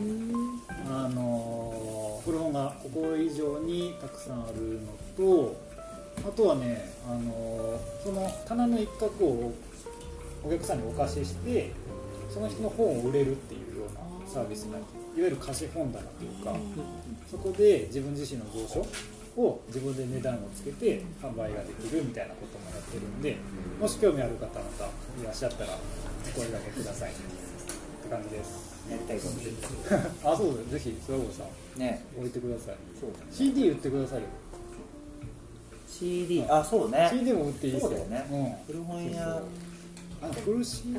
[0.87, 4.81] あのー古本がここ以上にたくさんある
[5.19, 5.57] のと
[6.29, 9.55] あとはね、あのーその棚の一角を
[10.45, 11.73] お客さんにお貸しして
[12.33, 14.87] その人の本を売れるっていうようなサービスになって
[15.19, 16.55] いわゆる貸し本棚というか
[17.31, 18.87] そこで自分自身の蔵書
[19.37, 23.37] を自分で値段をつけて販売ができるみたいなこともやってるんで
[23.81, 27.11] もし興味ある方またいらっしゃったらお声掛けください。
[27.11, 28.77] って感じです。
[28.91, 31.43] やりたいかもしれないあそうですぜひ諏訪郷さ
[31.77, 31.81] ん。
[31.81, 32.05] ね。
[32.17, 32.77] 置いてください。
[32.99, 33.25] そうだね。
[33.33, 34.27] CD 売ってくださいよ
[35.89, 37.09] CD あそうね。
[37.13, 37.89] CD も売っていいですよ。
[37.91, 38.65] そうだよね。
[38.67, 39.27] 古本屋。
[39.27, 39.41] うん、あ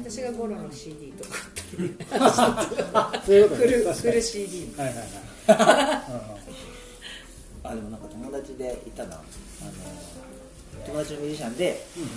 [0.02, 1.36] 私がゴロの CD とか
[3.26, 3.84] そういうことね。
[3.84, 4.21] 確かに。
[4.21, 6.04] CD はいはいは
[6.43, 6.67] い
[7.69, 9.15] あでもなんか友達でいたな。
[9.15, 9.23] あの
[10.86, 12.10] 友達のミュージシャンでうんうん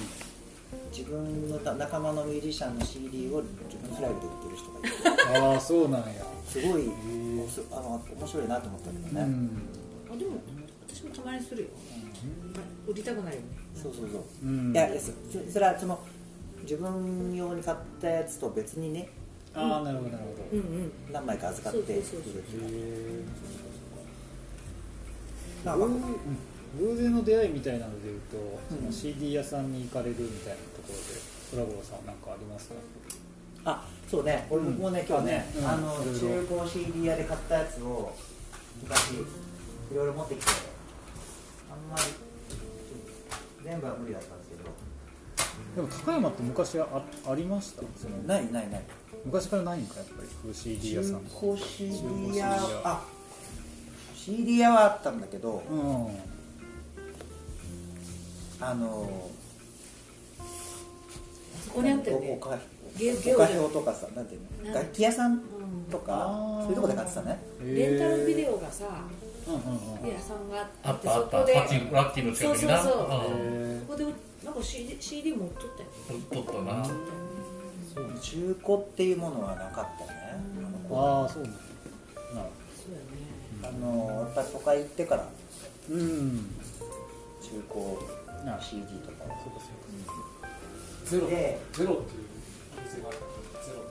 [0.92, 4.88] 自分の仲間のミュージシャンの CD を自分のライブで売ってる人がいて。
[5.28, 6.24] うんうんああそうなんや。
[6.46, 6.90] すごい
[7.70, 9.50] あの面白いなと思ったけどね、うん。
[10.12, 10.42] あでも
[10.88, 11.68] 私もたまにするよ。
[12.86, 13.48] 売りたくなるよね。
[13.74, 14.72] そうそうそう、うん。
[14.72, 15.12] いやいやそ
[15.52, 16.00] それはその
[16.62, 19.08] 自分用に買ったやつと別にね。
[19.54, 20.56] ああなるほどなるほど。
[20.56, 20.92] うんうん。
[21.12, 22.32] 何枚か預かってそうそうそうそう。
[22.32, 23.24] 売るっていうへ
[25.64, 25.86] なんか
[26.78, 28.36] 偶偶然の出会いみたいなのでいうと、
[28.70, 28.78] うん。
[28.78, 30.94] その CD 屋さんに行かれるみたいなところで
[31.50, 32.74] トラボロさんは何かありますか？
[33.64, 34.46] あそうね。
[34.50, 35.68] 俺僕もね、今日ね、うん。
[35.68, 38.14] あの中古 CD 屋で買ったやつを
[38.82, 39.16] 昔い
[39.94, 40.52] ろいろ持ってきて
[41.70, 42.02] あんまり
[43.64, 44.70] 全部は無理だったんですけど。
[45.76, 46.88] でも高山って昔は
[47.26, 47.82] あありました？
[48.26, 48.82] ないないない。
[49.24, 53.04] 昔からないんかやっぱり古 CD 屋さん中古 CD 屋あ
[54.30, 56.06] CD 屋はあったんだけどうん
[58.64, 59.28] あの
[61.66, 62.38] そこにあったよね。
[62.96, 64.74] ゲゲオでおかひょうとかさなんていうの？
[64.74, 65.40] 楽器屋さん
[65.90, 66.62] とかあー。
[66.64, 67.38] そういうとこで買ってたね。
[67.64, 68.84] レンタルビデオがさ
[69.46, 69.60] うんうん
[70.02, 71.38] うん屋さんがああっってたあった。
[71.38, 72.82] ラそこでラッキーの近くにな。
[72.82, 73.08] そうそうそう。
[73.08, 74.04] へここで
[74.44, 76.86] なんか CD, CD 持っとったようん取ったな。
[78.20, 80.20] 中古っていうものはなかったね。
[80.90, 81.52] ーああそうなん
[83.70, 85.28] あのやっぱ都会行ってから。
[85.90, 86.50] うん。
[87.42, 89.24] 中古なる CD とか。
[89.24, 89.26] を
[91.04, 92.24] ゼロでゼロっていう
[92.78, 93.18] お店があった
[93.66, 93.82] ゼロ。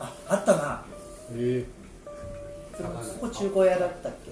[0.00, 0.84] ああったな。
[1.32, 1.64] え。
[2.76, 4.30] それそこ中古屋だったっけ？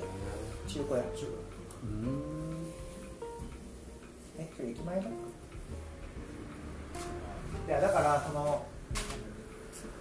[0.72, 1.02] 中古屋。
[1.16, 2.72] 中えうん。
[4.38, 5.06] えそれ駅前だい
[7.70, 8.66] やだからその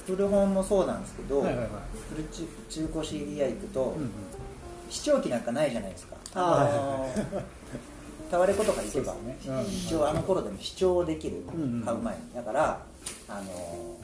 [0.06, 1.68] 古本もそうなんですけど、はいはいはい。
[2.14, 4.12] 古中中古 CD 屋行くと、うんうん。
[4.90, 6.16] 視聴器なんかないじゃないですか。
[6.34, 7.42] あーの
[8.30, 9.38] タワレコとか行けばね。
[9.48, 12.22] うんあの頃でも視聴できる、うんうん買う前に。
[12.34, 12.82] だから
[13.28, 13.96] あの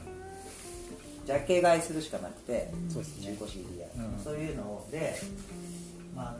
[1.26, 3.26] ジャケ買いするしかなくて、そうですね。
[3.32, 5.14] 中古 CD 屋、うんそういうので
[6.14, 6.38] まああの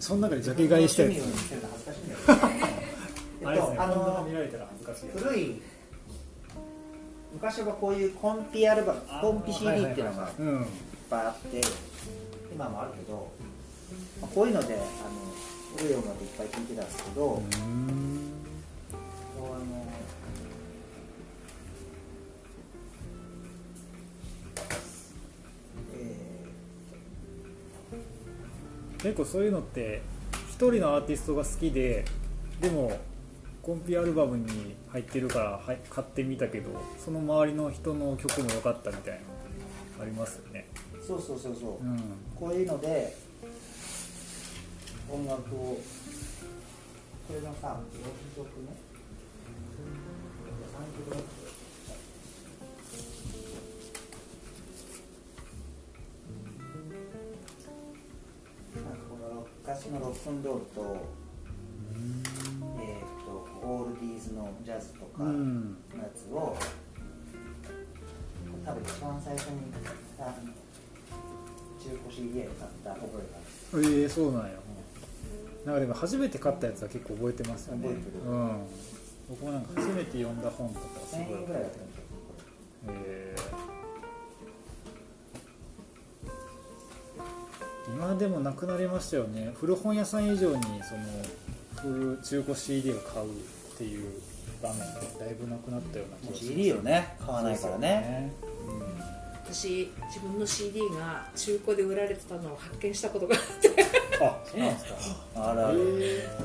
[0.00, 1.12] その中でジャケ買いしたやつ。
[1.12, 3.76] 趣味を見せる ですね。
[3.78, 4.26] あの
[5.16, 5.62] 古い
[7.32, 10.66] 昔はこういうコンピアルバムコンピ CD っていうのがいっうん。
[11.10, 11.60] ぱいあって
[12.54, 13.30] 今もあるけど、
[14.20, 14.84] まあこういうのであの
[15.76, 17.42] 古い音楽いっぱい聴いてたんですけど、
[19.38, 19.86] あの
[25.94, 26.16] え
[29.02, 30.02] 結構そういうのって
[30.50, 32.04] 一人のアーティストが好きで
[32.60, 32.92] でも
[33.62, 39.24] コンピアルバムに入ってるからはい買ってみたけどその周りの人の曲も良かったみたいなの
[40.02, 40.66] ありますよね。
[40.94, 41.98] ーそうそうそうそう、うん。
[42.34, 43.16] こういうので
[45.08, 45.78] 音楽を
[47.28, 47.78] これのさ
[48.34, 48.92] 4曲ね。
[50.72, 51.22] 3曲ね
[58.74, 61.21] なんかこの昔のロックンロールと,、
[64.22, 65.76] ズのジャズとかうのやん
[66.14, 66.56] つを、
[68.64, 69.60] 多分一番最初に
[71.82, 73.38] 中古 CD で買った覚えが
[73.78, 73.94] ある。
[74.00, 74.50] ええそうなんや。
[75.64, 77.88] なんかでも初めて買ったやつは結構覚えてますよね。
[77.88, 78.30] 覚えてる。
[78.30, 78.50] うん。
[79.30, 81.38] 僕もなんか初めて読んだ本とかす1000ごい。
[81.38, 82.02] 円ぐらいだったんですよ
[82.88, 87.94] えー。
[87.94, 89.52] 今でもなくなりましたよね。
[89.60, 90.94] 古本屋さん以上にそ
[91.88, 93.28] の古中古 CD を買う
[93.74, 94.20] っていう
[94.62, 96.54] 場面ってだいぶなくなったような気がします。
[96.54, 97.16] CD をね。
[97.18, 98.32] 買わないからね。
[99.44, 103.68] 私自分の CD が中古で売られてたのを発見したことがあって。
[104.22, 104.96] あそうなんですか。
[105.36, 105.74] あらあら。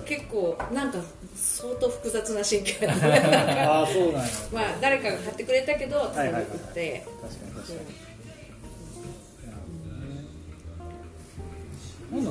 [0.06, 1.00] 結構なんか
[1.36, 4.30] 相当複雑な神経 ああそうなんや。
[4.52, 8.07] まあ誰かが買ってくれたけどはいはいはい売って確かに確かに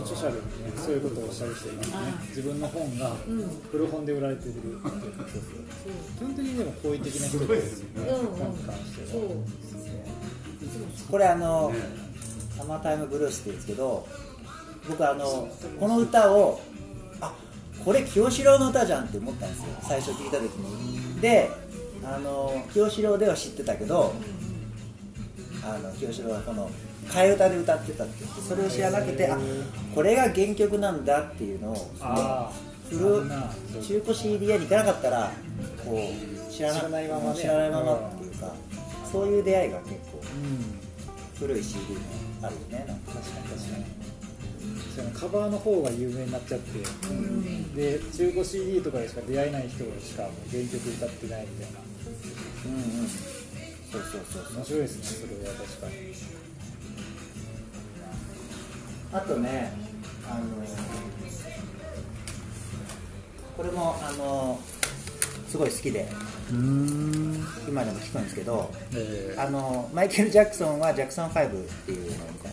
[0.06, 1.96] 著者でもねそういうことをおっしゃる人いますね。
[1.96, 3.50] あ自分の本がうん。
[3.70, 4.80] 古本で売られてるっていう。
[4.80, 8.10] 基本的にでも好意的な人ですよね。
[8.38, 9.20] 本に関しては。
[11.10, 11.72] これあの
[12.56, 14.06] 「サマータイムブルース」って言うんですけど
[14.88, 16.60] 僕あのこの歌を
[17.20, 17.32] あ
[17.84, 19.66] これ清志郎の歌じゃんって思ったんですよ。
[19.82, 21.20] 最初聞いた時に。
[21.20, 21.50] で
[22.04, 24.14] あの清志郎では知ってたけど
[25.64, 26.70] あの清志郎はこの
[27.08, 29.38] 替え歌で歌ってたって言ってそれを知らなくてあ
[29.94, 33.22] これが原曲なんだっていうのをああ古
[33.82, 35.32] 中古 CD 屋に行かなかったら
[35.84, 37.40] こう知らないままね。
[37.40, 38.54] 知らないままっていうか、
[39.12, 40.78] そういう出会いが結構うん。
[41.38, 42.00] 古い CD も
[42.42, 43.12] あるよねなんか。
[43.20, 43.84] 確かに確かに。
[44.96, 46.78] そのカバーの方が有名になっちゃって、
[47.76, 51.80] で中古 CD とかでしか出会えない人しか原曲歌ってないみたいな。
[52.64, 53.08] うんうん。
[53.08, 54.56] そうそうそう。
[54.56, 55.92] 面白いですねそれは確かに
[59.16, 59.72] あとね
[60.28, 60.44] あの
[63.56, 64.58] これもあの
[65.48, 66.06] すごい好きで
[66.50, 67.44] うん。
[67.66, 71.50] 今でも聴くんですけどえあのマイケル・ジャクソンはジャクソン5っ
[71.86, 72.52] ていうのみたい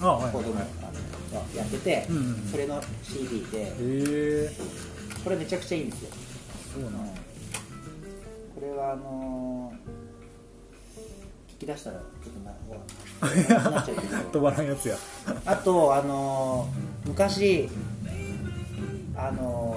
[0.00, 0.32] なあはい。
[0.32, 4.50] コードのあのやってて、うんうんそれの CD でええ。
[5.24, 6.10] これめちゃくちゃいいんですよ。
[6.74, 6.92] そうなん。
[6.92, 7.00] こ
[8.60, 9.72] れはあの
[11.64, 14.96] き出したらちょっとななくなっちゃうけ止どまらんやつや。
[15.46, 17.68] あとあのー昔
[19.16, 19.76] あの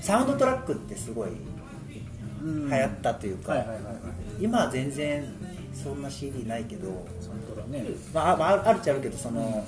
[0.00, 1.30] ーサウンドトラックってすごい
[2.42, 3.94] 流流行ったというか、はいはいはいはい。
[4.40, 5.24] 今は全然
[5.74, 7.84] そんな CD ないけど、サントラね。
[8.14, 9.66] まあ、あまああるっちゃあるけどその、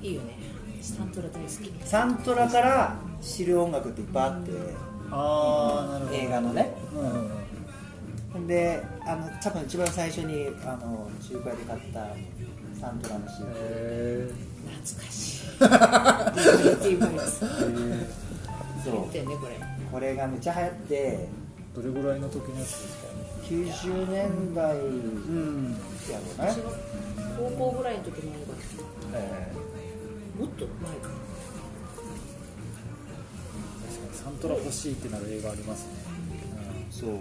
[0.00, 0.06] うん。
[0.06, 0.36] いいよね。
[0.82, 1.72] サントラ大好き。
[1.88, 4.50] サントラから知る音楽っていっぱいあって
[5.10, 6.16] ああなるほど。
[6.18, 6.72] 映画のね。
[6.94, 7.47] うんうん
[8.46, 12.06] であの多分一番最初にあの中華で買った
[12.80, 14.30] サントラの CD へ
[14.66, 15.48] 懐かしい。
[18.84, 19.12] そう。
[19.12, 19.58] ねこれ。
[19.90, 21.28] これがめっちゃ流行って。
[21.74, 23.08] どれぐらいの時のやつですか
[23.48, 24.76] ？90年代。
[24.76, 25.76] うん。
[26.10, 26.70] やろうね私が
[27.38, 28.36] 高校ぐらいの時の映
[29.14, 31.08] え画もっと前か。
[31.08, 31.28] ー
[33.86, 35.92] 確かにサントラ欲しいってなる映画ありますね、
[36.90, 37.18] そうそう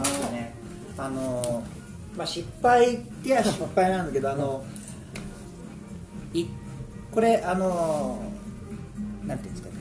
[0.00, 0.54] あとね
[0.96, 1.62] あの
[2.16, 4.64] まあ失敗ってや失敗なんだけどあの
[6.32, 6.46] い
[7.10, 8.22] これあの
[9.24, 9.80] なんていうんですかね。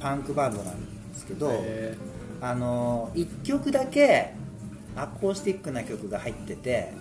[0.00, 1.94] パンクバンドなんですけど、へ
[2.40, 4.32] あの1曲だけ
[4.96, 6.92] アコースティックな曲が入ってて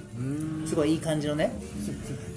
[0.66, 1.52] すごいいい感じのね。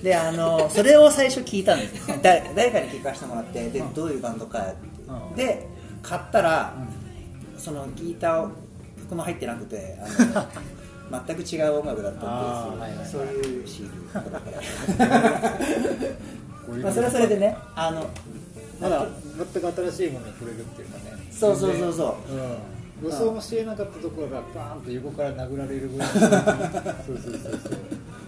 [0.02, 2.16] であのそれを最初聞いたんですよ。
[2.22, 3.94] だ誰かに聞かせてもらってでうん。
[3.94, 4.76] どういうバンドかって。
[5.08, 5.36] うん。
[5.36, 5.66] で
[6.02, 6.74] 買ったら
[7.58, 8.48] そのギター
[9.02, 10.06] 曲も入ってなくてあ
[11.10, 13.06] の 全く違う音楽だったあーはいはいはい。
[13.06, 15.58] っていうそういう CD だから。
[16.82, 18.08] まあそれはそれでねあの
[18.80, 19.06] まだ
[19.52, 21.12] 全く新しいものに触れるっていうかね。
[21.30, 22.32] そうそうそうそう。
[22.32, 22.56] うん、
[23.02, 27.72] 予想もしえなかったところがバーンと横から殴られるぐらい そうそうそうそう。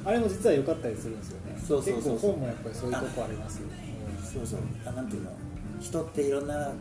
[0.05, 1.59] あれも実は良かったりするんですよね。
[1.67, 3.69] そうそうそう結構本もやっぱりそういうとこありますよ、
[4.35, 4.59] そうそう。
[4.87, 5.31] あなんていうの。
[5.81, 6.73] 人っていろんな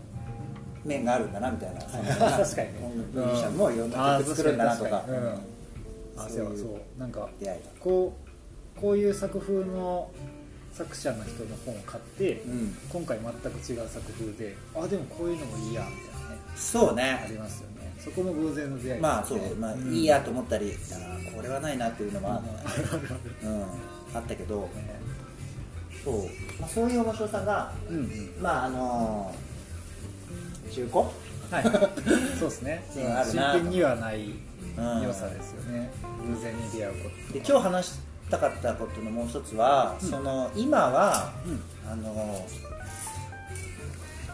[0.86, 2.92] 面があるんだなみたいな、確かにね。
[3.14, 5.06] ミュージシャンもいろんな曲作るんだなとか。
[6.16, 6.66] あそういうそ
[6.98, 7.00] う。
[7.00, 7.66] なんか出会いが。
[7.80, 8.14] こ
[8.78, 10.10] うこういう作風の
[10.74, 12.76] 作者の人の本を買って、うん。
[12.92, 16.42] 今回全く違う作風であでもこういうのもいいやみたいなね。
[16.54, 17.26] あそうね。
[17.30, 17.73] りますよね
[18.04, 18.96] そこも偶然の出会い。
[18.96, 19.94] ねまあそう、まあん。
[19.94, 22.42] いいやと思ったりあーこれはないなっていうのもあ,、
[23.44, 23.64] うん、
[24.16, 24.62] あったけど。
[24.76, 25.02] ね
[26.04, 26.16] そう、
[26.60, 27.96] まあ、そういう面白さがうん。
[27.98, 31.00] うんまああのー中古？
[31.52, 31.64] はい、
[32.40, 32.84] そうですね。
[33.16, 34.34] あ剣にはない
[34.76, 35.92] うん良さですよね、
[36.28, 37.34] 偶然に出会うこと。
[37.34, 38.00] で今日話し
[38.32, 40.10] たかったことのもう一つは、うん。
[40.10, 41.62] その今は、うん。
[41.92, 42.44] あの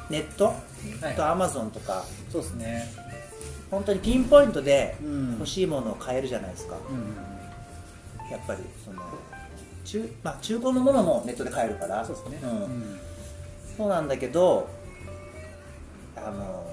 [0.09, 0.45] ネット？
[0.45, 1.15] はい。
[1.15, 2.05] とアマゾンとか。
[2.31, 3.08] そうですね
[3.71, 5.31] 本当にピンポイントでうん。
[5.33, 7.29] 欲しいものを買えるじゃないですか、うん
[8.29, 9.01] やっぱりその
[9.83, 12.05] 中,、まあ、中古のものもネットで買えるから。
[12.05, 12.49] そうですね、うん。
[12.49, 12.99] うん。
[13.75, 14.69] そうなんだけど
[16.15, 16.69] あの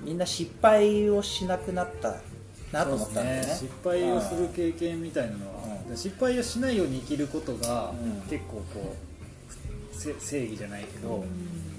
[0.00, 2.16] みんな失敗をしなくなった
[2.72, 3.42] なと思ったんだよね。
[3.42, 5.96] そうです失敗をする経験みたいなのは、うん。
[5.96, 8.22] 失敗をしないように生きることが、うん。
[8.30, 8.96] 結構こ
[9.92, 11.24] うせ正義じゃないけど、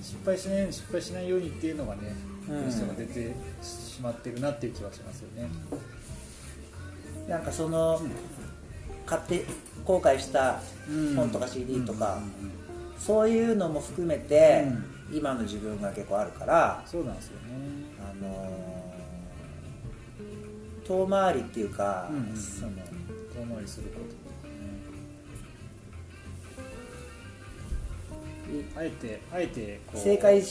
[0.04, 2.14] 失敗しないように失敗しないようにっていうのがね、
[2.50, 2.62] うん。
[2.64, 5.50] どうしても出てしまってるなっていう気はしますよね、
[7.28, 8.02] なんかその、
[9.06, 9.46] 買って
[9.86, 11.16] 後悔したうん。
[11.16, 12.20] 本とか CD とか、
[12.98, 14.66] そういうのも含めて、
[15.12, 17.48] う今の自分が結構あるから、そうなんですよね。
[18.00, 18.68] あのー
[20.88, 22.18] 遠回りっていうか、うん。
[22.30, 22.38] うん。
[22.38, 24.00] その遠回りするこ
[28.76, 30.00] あえてあえてこう。
[30.00, 30.42] 正解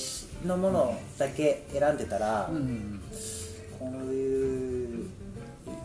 [0.44, 3.00] のものだけ選んでたら、うんうんうん。
[3.78, 5.09] こういう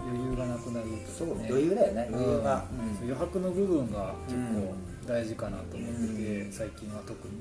[0.07, 0.87] 余裕がなくなる
[1.17, 1.47] そうとかね。
[1.49, 2.07] 余裕だよね。
[2.11, 2.15] うん。
[2.15, 2.65] 余裕が、
[2.99, 5.07] そう余白の部分が結構うん。
[5.07, 6.51] 大事かなと思ってて、うん。
[6.51, 7.33] 最近は特に。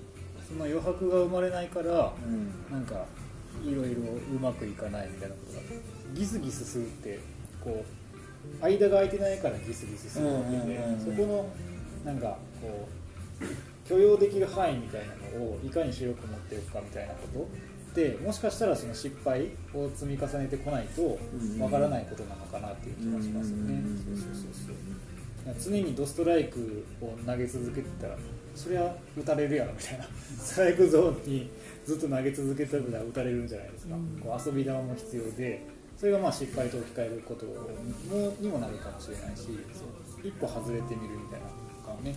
[0.49, 2.51] その余白が生まれないからうん。
[2.73, 3.05] なんか
[3.65, 4.01] いろいろ
[4.35, 5.63] うまくいかないみたいなことが。
[6.15, 7.21] ギスギスするって
[7.63, 7.85] こ
[8.61, 11.01] う間が空いてないからギスギスするわけで、うんうんうんうん。
[11.01, 11.27] そこ
[12.05, 12.89] のなんかこ
[13.41, 13.45] う
[13.91, 17.49] 許容できる範囲みたいなのをいかに広く持っていくかみたいなこと
[18.01, 21.61] でもしかしたらその失敗を積み重ねてこないとうん。
[21.61, 23.75] わからないことなのかなっていう気がしますよね。
[23.75, 23.97] うん。
[23.99, 25.73] そうそうそうそう。
[25.73, 28.17] 常にドストライクを投げ続けてたら
[28.55, 30.05] そりゃ打たれるやろみたいな。
[30.39, 31.51] ストライクゾーンに
[31.85, 35.67] ずっと投げ続けてたら打たれるんじゃないですか、こう遊び球も必要で
[35.97, 39.49] それがまあ失敗と置き換えることもにもなるかもしれないし
[40.23, 42.15] 一歩外れてみるみたいなとかね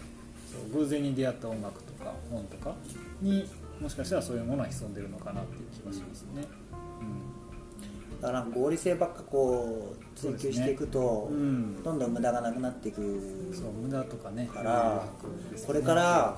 [0.73, 2.75] 偶然に出会った音楽とか本とか
[3.21, 3.47] に
[3.81, 6.45] もしかしたらそういうものは潜んでるのかなっていう気がしますね。
[8.21, 11.83] だから合理性ばっかこう追求していくと、うん。
[11.83, 14.47] どんどん無駄がなくなっていくそう無駄とかね。
[14.47, 15.03] から
[15.67, 16.37] これから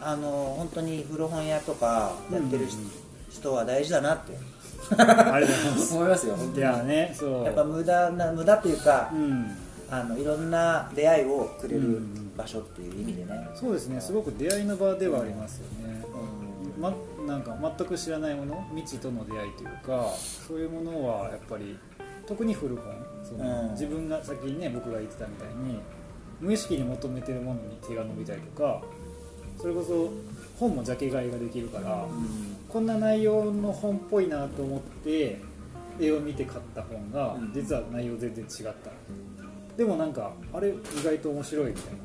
[0.00, 2.78] あの本当に古本屋とかやってる人,、
[3.30, 4.38] 人は大事だなって。
[4.96, 5.92] ありがとうございます。
[5.94, 7.44] 思いますよいやねそう。
[7.44, 9.50] やっぱ無駄な無駄というか、うん。
[9.90, 14.00] あのいろんな出会いをくれるうん場所っていう意味でね、そうですね。
[14.00, 16.02] すごく出会いの場ではありますよね、
[16.76, 16.82] うん。
[16.82, 16.94] ま、
[17.26, 20.08] なんか全く知らないもの未知との出会いというか
[20.48, 21.78] そういうものはやっぱり
[22.26, 22.84] 特に古本
[23.22, 23.70] その、うん。
[23.72, 25.80] 自分が先にね僕が言ってたみたいに
[26.40, 28.82] 無意識に求めてるものに手が伸びたりとか
[29.58, 30.10] それこそ
[30.58, 32.06] 本もジャケ買いができるから、
[32.68, 35.40] こんな内容の本っぽいなと思って
[36.00, 37.52] 絵を見て買った本がうん。
[37.52, 38.72] 実は内容全然違った、
[39.76, 40.74] でもなんかあれ意
[41.04, 41.98] 外と面白いみたいな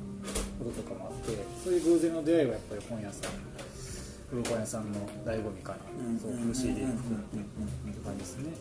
[0.59, 3.32] こととかもあってそういう偶然の出会いはやっぱり本屋さん
[4.30, 5.78] 古本屋さんの醍醐味かな、
[6.09, 6.19] うん。
[6.19, 6.89] そううん苦しいでうん。
[6.89, 6.91] うん。
[6.91, 6.99] って
[8.03, 8.51] 感じですね。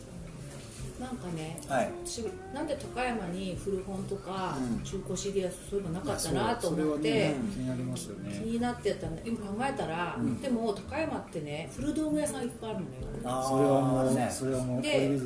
[0.97, 1.91] なんかねはい。
[2.05, 2.23] 私
[2.55, 4.83] なんで高山に古本とかうん。
[4.83, 9.21] 中古 CD はそういうのなかったなと思って、ね気になりますよ気ねになってたんだ。
[9.25, 12.89] 今考えたら、でも高山ってね古道具屋さんいっぱいあるのよ。
[13.25, 13.49] あー。
[13.49, 15.19] それはもう、ねそれはもうね。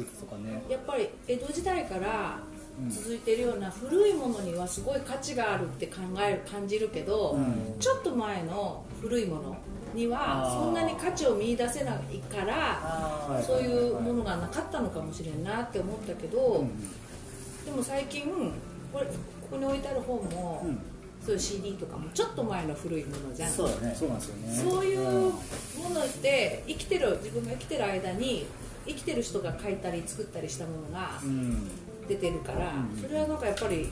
[0.68, 2.40] やっぱり江戸時代から
[2.90, 7.80] 続いてるような古いものにはすごい価値があるって考える感じるけど、うん。
[7.80, 9.58] ちょっと前の古いもの
[9.94, 16.70] にはそんなに価値を見出せないからそういうものがなかったのかもしれんなって思ったけど、うん。
[17.66, 18.24] でも最近
[18.94, 19.12] これこ
[19.52, 20.80] こに置いてある本も、うん。
[21.24, 23.52] そういう CD とかもちょっと前の古いものじゃん。
[23.52, 23.96] そうだね。
[23.96, 24.72] そうなんですよね。
[24.72, 28.48] そういうものって生きてる自分が生きてる間に
[28.88, 31.70] 生きてる人が書いたり作ったりしたものがうん
[32.12, 33.02] 出てるから、うん。
[33.02, 33.88] それはなんかやっぱり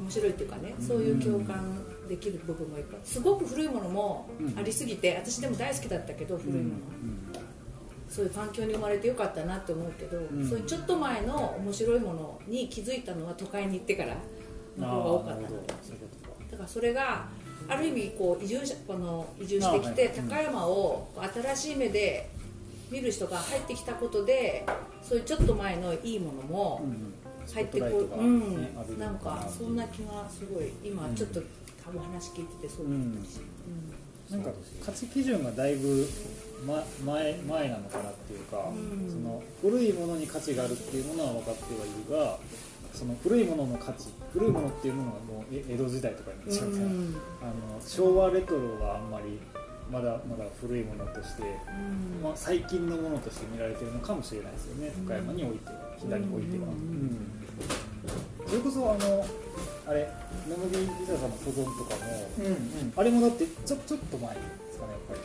[0.00, 6.70] 面白いっていうかねそういう共感できる部分もいっぱいすごく古いものもありすぎて私でも大好きだったけど古いもの、
[8.08, 10.48] そういう環境に生まれてよかったなって思うけど、ん。
[10.48, 14.16] そういうちょっと前の面白いものに気づいたのは都会に行ってから
[14.78, 15.42] の方が多かった。
[15.42, 17.26] だからそれが
[17.68, 22.30] ある意味こう移住者この移住してきて高山を新しい目で
[22.90, 24.64] 見る人が入ってきたことで
[25.02, 27.14] そういうちょっと前のいいものもうん
[27.54, 28.62] 入ってこう、うん
[28.98, 31.40] なんのかそんな気がすごい今ちょっと
[31.94, 33.40] お話聞いててそう思ったし、
[34.30, 34.50] なんか
[34.84, 36.06] 価値基準がだいぶ、
[36.66, 39.10] ま、前前なのかなっていうか、うん。
[39.10, 42.38] その古いものに価値があるっていうものは分かってはいるが
[42.92, 47.16] その古いものの価値古いものっていうものがもうえ江戸時代とかになっちゃうから、うん。
[47.40, 49.38] あの昭和レトロがあんまり
[49.90, 52.22] まだまだ古いものとして、うん。
[52.22, 54.92] まあ、最近のものとして見られてるのかもしれないですよね。
[55.06, 55.70] 高山において
[56.00, 56.58] 左において。
[56.58, 56.66] は、
[58.46, 59.26] それこそあの
[59.86, 60.08] あれ
[60.48, 61.30] 野麦リサさん。
[61.30, 62.46] の保存とかもうん。
[62.46, 62.92] うん。
[62.96, 64.40] あれもだってちょちょっと前で
[64.72, 65.20] すかねやっぱり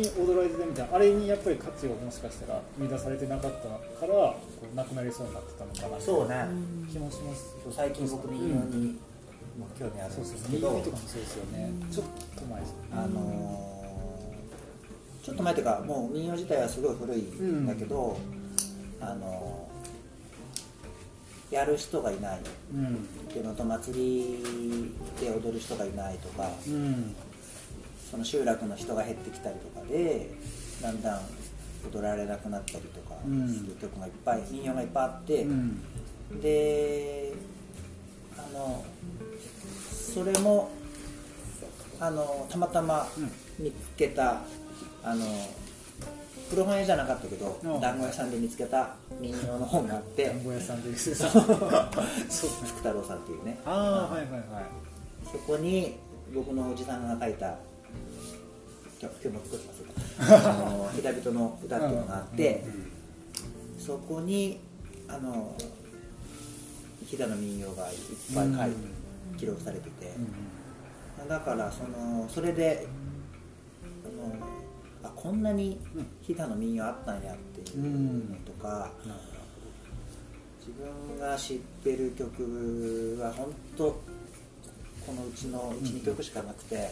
[0.00, 4.36] に踊られてたみたいなあれにやっぱり価値をもしかしたら見出されてなかったからこ
[4.70, 6.44] うなくなりそうになってたのかなそうね、
[6.92, 8.98] 気もします最近僕民謡に
[9.58, 10.14] も興味あるん。
[10.16, 17.66] そうそうですけど、右とかもそうですよねちょっと前ですあのーちょっと前というかもう民謡自体はすごい古いん。
[17.66, 18.18] だけど、
[19.00, 19.67] あのー
[21.50, 22.40] やる人がいない。
[22.74, 22.86] うん。
[22.86, 22.88] っ
[23.32, 27.14] ていうのと祭りで踊る人がいないとかうん。
[28.10, 30.30] その集落の人が減ってきたりとかで
[30.82, 31.20] だんだん
[31.92, 33.48] 踊られなくなったりとかうん。
[33.52, 36.40] する曲がいっぱい民謡がいっぱいあって、うん。
[36.40, 37.32] で
[38.36, 38.84] あの
[40.14, 40.70] それも
[42.00, 43.08] あのたまたま
[43.58, 44.42] 見つけた、
[45.02, 45.24] あの
[46.50, 47.80] 古本屋じゃなかったけどうん。
[47.80, 50.26] 団子屋さんで見つけた民謡の本があって。
[50.26, 51.14] 団子屋さんでそう。
[51.14, 53.58] 福太郎さんっていうね。
[53.64, 54.42] ああはいはいはい。
[55.30, 55.96] そこに
[56.34, 57.56] 僕のおじさんが書いた
[59.00, 59.86] 今日も作ってますよ。
[60.18, 62.64] あの人々の歌っていうのがあって、
[63.78, 64.58] そこに
[65.06, 65.54] あの
[67.06, 67.96] 飛騨の民謡がいっ
[68.34, 68.76] ぱい書いて、
[69.38, 70.12] 記録されてて、
[71.28, 72.88] だからそのそれで
[74.04, 74.57] あのあ
[75.20, 75.80] こんなに
[76.22, 78.92] 飛騨の民謡あったんやっていうのとか、
[80.60, 86.88] 自分が知ってる曲は本当このうちの12曲しかなくて、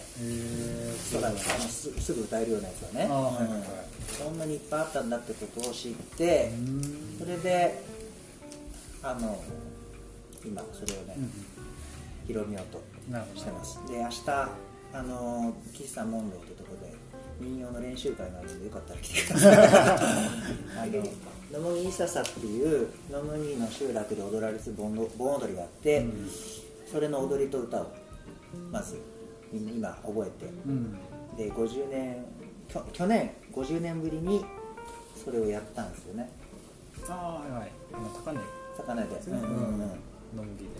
[1.08, 3.08] そうだねあのすすぐ歌えるようなやつはね、
[4.08, 6.50] そんなにいっぱいあったんだってことを知って、
[7.20, 7.80] それで
[9.04, 9.40] あの
[10.44, 11.16] 今それをね、
[12.26, 12.82] 広めようと
[13.38, 13.78] してます。
[13.86, 14.48] で明日
[14.92, 15.54] あの
[16.06, 16.36] モンで
[17.40, 19.56] 民謡の練習会があるんでよかったら来てください。
[20.78, 26.06] あの野麦いささっていう野麦の集落で踊られてる盆盆踊りがあって、
[26.90, 27.86] それの踊りと歌を
[28.70, 28.98] まず
[29.52, 30.50] 今覚えて。
[30.66, 30.98] うん。
[31.36, 32.24] で50年
[32.68, 34.44] きょ去年50年ぶりに
[35.22, 36.30] それをやったんですよね。
[37.08, 37.60] ああはい。
[37.60, 37.70] はい
[38.24, 38.40] 高値。
[38.76, 39.78] 高値で、うんうんうん。
[39.78, 40.70] の麦で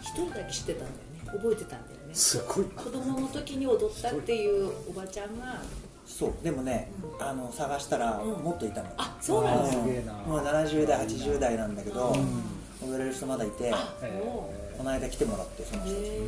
[0.00, 1.40] 一人だけ知ってたんだよね。
[1.40, 2.14] 覚えてたんだよね。
[2.14, 2.64] すごい。
[2.64, 5.62] 子供の時に踊ったっていうおばちゃんが
[6.06, 6.90] そうでもね、
[7.20, 8.44] あの探したらうん。
[8.44, 10.12] もっといたの、あそうなんですすげえな。
[10.12, 12.12] もう70代80代なんだけど、
[12.82, 12.90] うん。
[12.92, 13.72] 踊れる人まだいて
[14.76, 16.04] この間来てもらってそのう人たち。
[16.06, 16.20] へ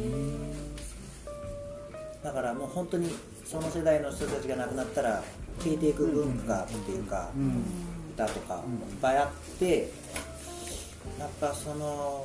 [2.22, 3.10] だからもう本当に
[3.44, 5.22] その世代の人たちが亡くなったら
[5.58, 7.64] 消えていく文化っていうか、うん。
[8.14, 9.90] 歌とかうんいっぱいあって
[11.18, 12.24] やっぱその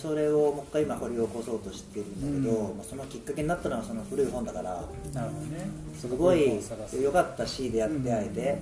[0.00, 2.76] それをもう一回今掘り起こそうとしてるんだけど、うん。
[2.76, 5.68] まあ、そのきっかけになったのはその古い本だからなるほどね。
[5.98, 6.60] すごい
[7.02, 8.58] 良かったし出会ってうん会えて、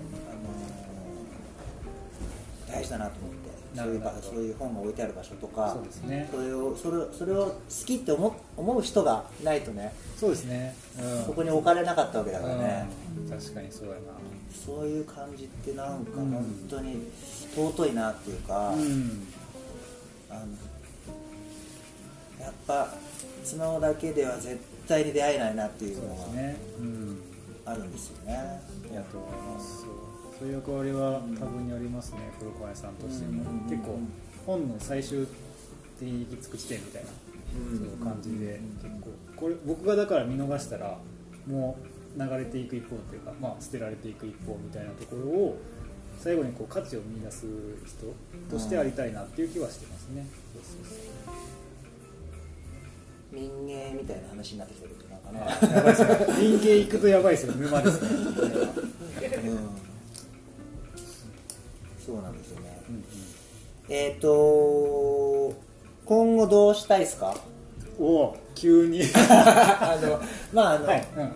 [2.68, 3.44] あの大事だなと思って
[3.76, 6.28] そういうそういう本が置いてある場所とかそうですね。
[6.30, 7.54] それをそれそれを好
[7.84, 10.74] きって思思う人がないとねそうですね。
[11.00, 11.24] うん。
[11.24, 12.86] そこに置かれなかったわけだからね、
[13.18, 13.28] うん。
[13.28, 13.94] 確かにそうや
[14.64, 16.30] そういう感じってなんかうん。
[16.30, 17.08] 本当に
[17.56, 19.26] 尊いなっていうか、なうん。
[20.30, 20.46] あの
[22.44, 22.88] やっぱ
[23.42, 26.56] スマホだけでは絶対に出会えないなっていうのがですね。
[26.78, 27.20] うん。
[27.64, 28.60] あるんですよね。
[28.92, 29.86] やと思います
[30.38, 33.70] そういう役割は多分にありますね、古川屋さんとしても、うん。
[33.70, 33.98] 結構
[34.46, 35.26] 本の最終
[35.98, 37.08] 的に行き着く地点みたいな、
[37.70, 37.78] うん。
[37.78, 40.98] そういう感じで、結構これ僕がだから見逃したら
[41.46, 41.78] も
[42.16, 45.58] う流れていく一方というか、まあ、捨てられていく一方みたいなところを
[46.18, 47.46] 最後にこう価値を見出す
[47.86, 48.14] 人
[48.50, 51.63] としてありたいなっていう気はしてますね、そうそうそう
[53.34, 55.40] 民芸みたいな話になってきたけどなんかね。
[55.74, 56.08] やばいですね。
[56.38, 59.58] 人間行くとやばいですよ沼ですね、うん。
[62.04, 62.82] そうなんですよね。
[62.88, 63.04] うんうん。
[63.88, 65.52] えっ、と
[66.04, 67.34] 今後どうしたいですか？
[67.98, 69.02] おお急に。
[69.16, 70.20] あの
[70.52, 71.32] まああの、はい、うん。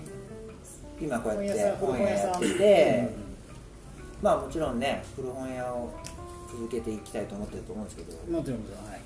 [1.00, 3.08] 今こうやって本屋やって古本屋て、
[4.22, 5.90] まあもちろんね古本屋を
[6.50, 9.00] 続けていきたいと思ってると思うんですけど、もちろんはい。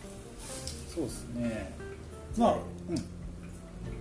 [0.94, 1.72] そうですね。
[2.36, 2.60] まあ、うん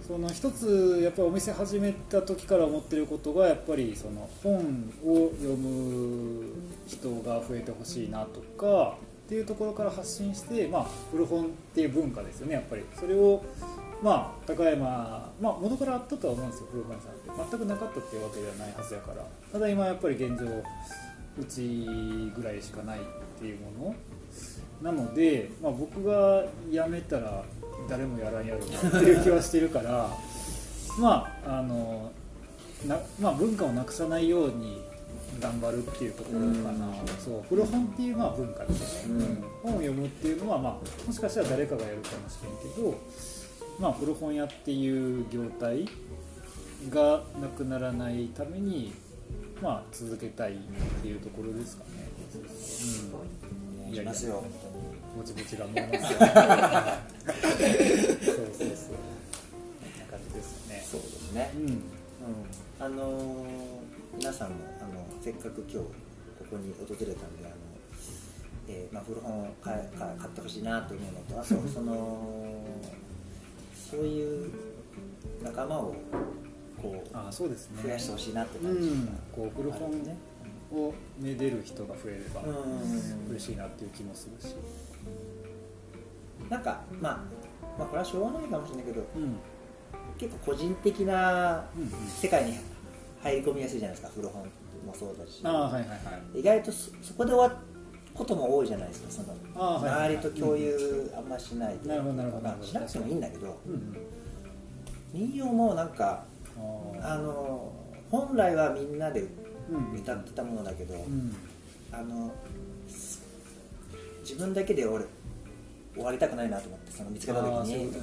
[0.05, 6.43] その一つやっぱりお店始めた時から思ってることがやっぱりその本を読む
[6.87, 12.83] 人が増えてほしいなとかっていうところから発信して、まあ、古本っていう文化ですよねやっぱり。
[12.99, 13.41] それを
[14.03, 17.51] まあ高山、まあ、元からあったとは思うんですよ古本屋さんって。
[17.51, 19.23] 全くなかったっていうわけではないはずやから。
[19.53, 20.45] ただ今やっぱり現状
[21.39, 21.85] うち
[22.35, 23.01] ぐらいしかないっ
[23.39, 23.95] ていうもの。
[24.81, 27.43] なので、まあ、僕が辞めたら
[27.89, 30.09] 誰もやらんやろうなっていう気はしてるから
[30.99, 32.11] まああの
[32.86, 34.82] な、まあ、文化をなくさないように
[35.39, 39.43] 頑張るっていうところかな、そう古本っていうまあ文化ですよね、うん。
[39.63, 42.97] 本を読むっていうのは、まあ、もしかしたら誰かがやるかもしれんけど、
[43.79, 45.88] まあ、古本屋っていう業態
[46.89, 48.93] がなくならないために、
[49.61, 50.57] まあ、続けたいっ
[51.01, 51.89] ていうところですかね。
[52.36, 53.51] うん
[53.91, 54.43] お願いしますよ。
[55.18, 56.18] ぼちぼちが思いますよそう
[58.57, 58.93] そうそう。
[59.99, 60.84] な感じですね。
[60.89, 61.51] そうですね。
[61.55, 61.62] うん。
[61.68, 61.82] うん、
[62.80, 63.51] あのー
[64.18, 65.86] 皆さんもあのせっかく今日こ
[66.51, 67.55] こに訪れたんであの、
[68.68, 72.57] えーまあ、古本を買え買買ってほしいなと思うのとあとその
[73.89, 74.51] そういう
[75.41, 75.95] 仲間を
[76.82, 77.82] こうあそうですね。
[77.84, 79.07] 増やしてほしいなってう感じがん。
[79.32, 80.18] こう古本ね。
[80.74, 82.53] をめでる人が増えればうん。
[83.32, 84.55] 嬉しいなっていう気もするし
[86.51, 87.19] なんか、まあ、
[87.79, 89.37] まあこれはしょうがないかもしれないけどうん。
[90.17, 91.63] 結構個人的な
[92.21, 92.57] 世界に
[93.23, 94.43] 入り込みやすいじゃないですか古本
[94.85, 95.41] もそうだし。
[96.37, 97.55] 意外とそそこで終わる
[98.13, 102.43] ことも多いじゃないですかその周りと共有あんましないで、なるほどなるほど。
[102.43, 103.97] まあしなくてもいいんだけどうんうん。
[105.13, 106.25] 民謡もなんか
[107.01, 107.71] あの
[108.11, 109.25] 本来はみんなで
[109.71, 111.33] うん歌ってたものだけど、うん。
[111.93, 112.31] あの
[114.21, 115.05] 自分だけで俺
[115.93, 117.85] 終わりたくないなと思ってその見つけた時に。
[117.85, 117.93] うん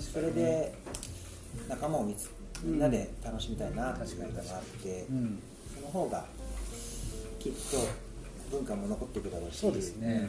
[0.00, 0.72] それで
[1.68, 2.30] 仲間を見つ
[2.62, 5.38] みんなで楽しみたいなっていうのがあって、うん
[5.74, 6.24] その方が
[7.38, 7.56] きっと
[8.50, 9.58] 文化も残っていくだろうし。
[9.58, 10.28] そうですね、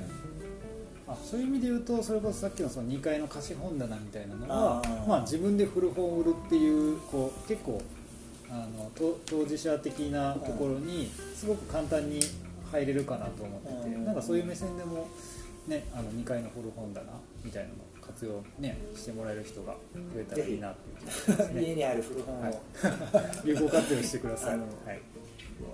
[1.08, 7.82] あそういう意味で言うとそれこそさっきのその2階の貸し本棚みたいなのはまあ、自分で古本を売るっていうこう結構
[8.50, 12.20] あのと当事者的なところにすごく簡単に
[12.72, 14.06] 入れるかなと思ってて、うん。
[14.06, 15.08] なんかそういう目線でも、
[15.68, 17.06] ね、あの2階の古本棚
[17.44, 21.54] みたいなのを活用、ね、してもらえる人が増えたらいいなっていう。
[21.54, 21.62] ね。
[21.62, 22.60] 家にある古本を、はい。
[23.46, 24.66] 有効活用してください、はい、も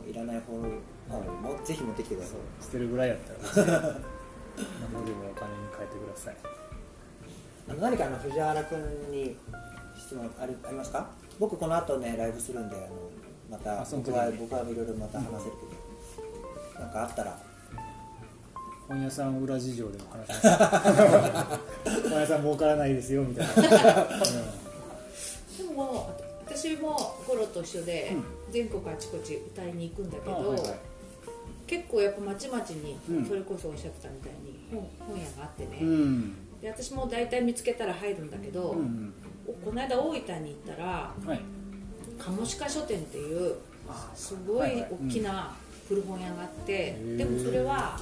[0.05, 2.63] ういらない本をもぜひ持ってきてください。
[2.63, 3.17] 捨てるぐらいやっ
[3.55, 3.81] たら何
[4.91, 6.35] ぼでもお金に変えてください。
[7.69, 9.35] あの何かあの藤原君に
[9.97, 11.09] 質問ありありますか？
[11.39, 12.87] 僕この後ねライブするんであの
[13.49, 14.37] また僕はに。
[14.37, 17.39] 僕はいろいろまた話せるけど、なんかあったら
[18.87, 21.99] 本屋さん裏事情でも話します。
[22.09, 23.61] 本屋さん儲からないですよみたいな、で
[25.75, 26.15] も
[26.45, 28.15] 私もゴロと一緒で
[28.49, 30.61] 全国あちこち歌いに行くんだけど、はいはい。
[31.67, 33.25] 結構やっぱまちまちにうん。
[33.25, 36.35] それこそおっしゃってたみたいに本本屋があってね、うん。
[36.61, 39.13] で私も大体見つけたら入るんだけど、うん
[39.47, 41.41] おこの間大分に行ったらうんはい。
[42.19, 43.55] 鴨鹿書店っていう
[43.89, 45.53] あすごい大きな
[45.87, 47.99] 古本屋があって、うんでもそれは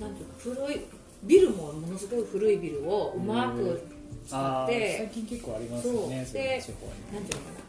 [0.00, 0.80] なんていうか古い
[1.24, 3.82] ビルもものすごい古いビルをうまく
[4.26, 6.32] 使って最近結構ありますよねそう。
[6.32, 7.14] そういう地方に。
[7.14, 7.64] なんていうのかな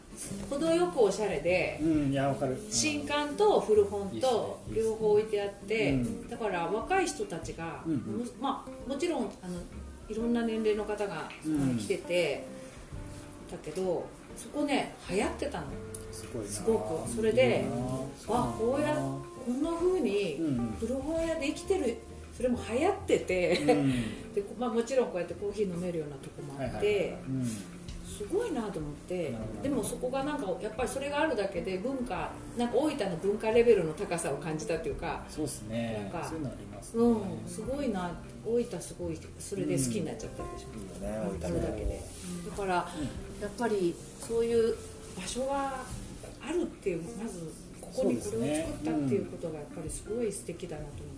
[0.48, 2.56] 程よくおしゃれで、うんいやわかる。
[2.70, 6.28] 新刊と古本と両方置いてあって、うん。
[6.30, 7.92] だから若い人たちが、うん。
[7.92, 9.60] うんまあ、もちろんあの
[10.08, 11.28] いろんな年齢の方が
[11.78, 12.44] 来てて、
[13.50, 14.06] だけど
[14.36, 15.66] そこね流行ってたの。
[16.10, 17.10] すごく。
[17.10, 17.66] それで
[18.28, 20.76] あこうやこんな風にうんうん。
[20.80, 21.98] 古本屋で生きてる
[22.36, 23.92] それも流行ってて、うん。
[24.34, 27.16] でまあ、もちろんこうやってコーヒー飲めるようなとこもあって、
[28.06, 36.08] すごいなと思ってでもそこがなんかやっぱりそれがあるだけで文化なんか大分の文化レベルの高さを感じたというかそうですね。
[36.12, 37.02] なんかそういうのありますね。
[37.02, 42.00] うんすごいな大分すごいそれで好きになっちゃったでしょ、いいよねそれだけで。
[42.50, 42.86] だからや
[43.46, 44.74] っぱりそういう
[45.16, 45.84] 場所が
[46.40, 47.40] あるっていうまず
[47.80, 51.06] ここにこれを作ったっていうことがやっぱりすごい素敵だなと思う。
[51.06, 51.15] からいやいや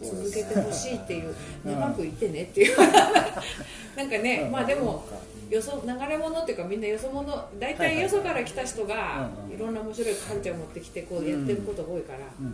[0.00, 2.76] 続けてほしいっていううん長くいてねっていう。
[3.96, 5.04] なんかねうんまあでも
[5.50, 12.52] よそ流れ物っていうかみんなよそ者大体よそから来た人がいろんな面白いカルチャーを持ってきてこうやってることが多いから、うんうん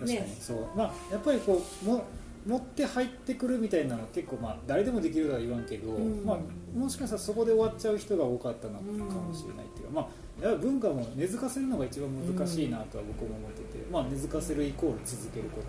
[0.00, 0.36] うんね。
[0.40, 0.66] そう。
[0.76, 2.04] まあやっぱりこうも
[2.46, 6.24] 持って入ってくるみたいなのは結構まあ誰でもできるとは言わんけど、うん。
[6.24, 10.08] まあ、もしかしたらそこで終わっちゃう人が多かったのかもしれないっていうか、まあ
[10.42, 15.68] やっぱ文化も根付かせるのが一番難しいなとは僕も思ってて、まあ、根付かせるイコール続けること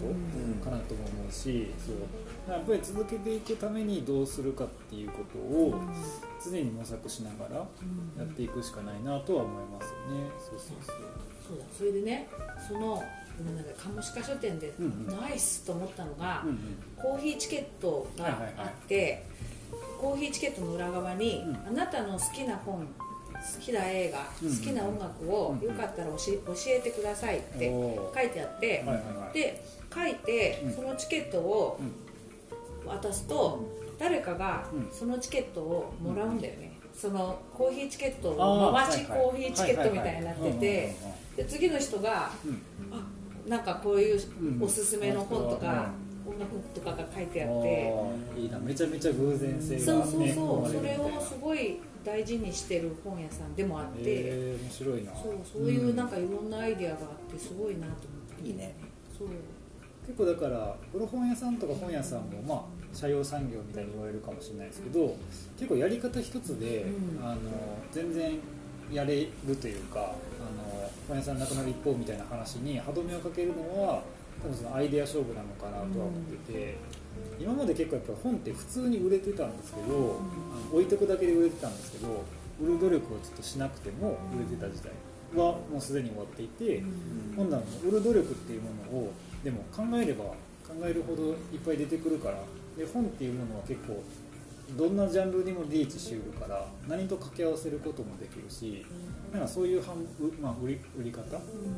[0.63, 2.51] かなとも思うしそう。
[2.51, 5.79] やっぱり続けていくためにどうするかっていうことを
[6.43, 7.65] 常に模索しながらや
[8.23, 10.29] っていくしかないなとは思いますよね。
[10.39, 10.95] そうそうそう。
[11.49, 11.65] そうだ。
[11.77, 12.27] それでね
[12.67, 15.19] そのなさい鴨鹿書店でうんうん。
[15.19, 16.57] ナイスと思ったのが、うんうん。
[16.95, 19.25] コーヒーチケットがあって、
[19.99, 21.55] コーヒーチケットの裏側に、うん。
[21.67, 22.87] あなたの好きな本
[23.41, 29.33] 好きな映画、うん好きな音楽を、うんよかったら教え教えてくださいって書いてあって、はいはいはい。
[29.33, 29.63] で
[29.93, 30.73] 書いて、うん。
[30.73, 31.79] そのチケットを
[32.85, 33.59] 渡すと、
[33.99, 34.89] 誰かがうん。
[34.91, 40.95] そのチケットをもらうんだよね、そのコーヒーチケットあを回しコーヒーチケットみたいになってて
[41.35, 42.61] で次の人がうん。
[42.91, 43.03] あ
[43.47, 44.63] なんかこういううん。
[44.63, 45.89] おすすめの本とか、
[46.27, 47.93] 音楽とかが書いてあって、
[48.39, 48.59] いいな。
[48.59, 55.11] めちゃめちゃ偶然性が、ね、そうそうそう、それをすごい大事にしてる本屋さんでもあって、えー、面白いな。
[55.13, 57.93] そうそういうなんかいろんなアイデアがあってすごいなと思
[58.37, 58.75] って、いいね。
[59.17, 59.27] そう。
[60.07, 65.15] 結構だから古本屋さんとか本屋さんもまあ社用産業みたいに言われるかもしれないですけど
[65.57, 67.23] 結構やり方一つで、うん。
[67.23, 67.39] あの
[67.91, 68.37] 全然
[68.91, 74.01] やれるというかあの本屋さんなくなる一方みたいな話に歯止めをかけるのは
[74.41, 76.75] 多分そのアイデア勝負なのかなとは思ってて、
[77.41, 82.23] 今まで結構やっぱ本って普通に売れてたんですけど、あの置いとくだけで売れてたんですけど
[82.61, 84.91] 売る努力をちょっとしなくても売れてた時代
[85.35, 86.83] はもうすでに終わっていて、
[87.35, 89.13] 本来の売る努力っていうものを
[89.43, 90.25] でも考えれば
[90.67, 92.37] 考えるほどいっぱい出てくるから
[92.77, 94.03] で本っていうものは結構
[94.77, 98.85] どんなジャンルにもリーチしうるから何と掛け合わせることもできるし
[99.33, 101.23] なんかそういう販う、まあ、売り売り方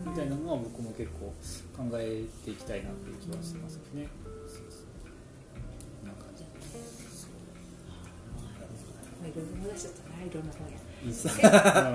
[0.06, 1.34] みたいなのは僕も結構
[1.76, 4.08] 考えていきたいなっていう気はしてますよね。
[9.24, 10.76] まあ、いろいろ話しちゃったないろんな本屋。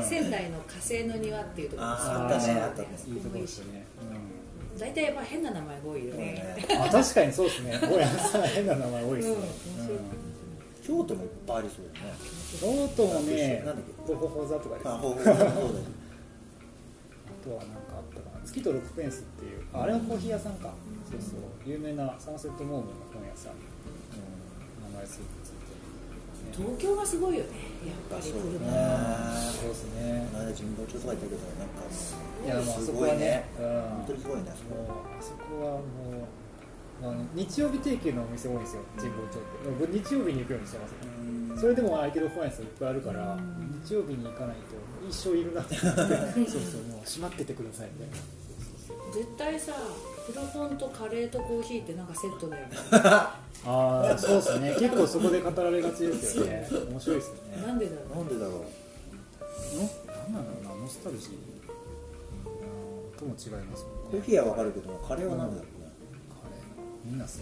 [0.02, 3.84] 仙台の火星の庭っていうところあったねあったねいいとここもいいしですよね。
[4.78, 7.78] 大体やっぱ変な名前が多いよねあ確かにそうですね。
[7.80, 9.36] 大家さん変な名前多いですね。
[10.86, 12.16] 京都もいっぱいありそうだよね
[12.60, 14.88] 京都もねなんだっけ、ボホホザとかです。
[14.88, 15.52] ああほうほうそうだよ
[17.44, 18.44] とは何かあったかな。
[18.44, 20.72] 月と6ペンスっていう、ああれはコーヒー屋さんか。
[21.10, 23.52] そうそう、有名なサンセットモームの本屋さん。
[24.92, 25.24] 名前ついて。
[26.52, 27.50] 東京がすごいよね
[27.86, 29.52] やっぱりそう古だ本ね。
[29.52, 30.28] そうですね。
[30.32, 30.38] こ。
[30.38, 33.80] の間神保町とか行ったけどなんかすいや、まあ、すそこはねごいね、うん。
[33.80, 34.42] 本当にすごいね。
[34.42, 34.52] もう
[35.18, 35.88] あそこはも
[36.20, 39.70] う、あの日曜日定休のお店多いんですよ、神保町って。
[39.78, 41.60] 僕日曜日に行くようにしてますね。
[41.60, 43.38] それでも空いてる本屋さんいっぱいあるから、
[43.84, 44.78] 日曜日に行かないと
[45.08, 45.74] 一生いるなって。
[45.78, 45.98] そうそ
[46.78, 48.38] うもう閉まっててくださいみたいな
[49.12, 49.72] 絶対さ
[50.26, 52.76] 古本とカレーとコーヒーってなんかセットだよね
[53.66, 54.76] ああそうですね。
[54.78, 56.68] 結構そこで語られがちですよね。
[56.90, 57.66] 面白いですよね。
[57.66, 58.16] なんでだろう。
[58.18, 58.54] なんでだろう。
[58.54, 58.64] の
[60.06, 61.30] 何なんだろうなノスタルジー。
[63.18, 64.12] とも違いますもんね。
[64.12, 65.90] コーヒーはわかるけどカレーはなんでだろうね。
[66.30, 66.86] カレー。
[67.04, 67.36] みんな好き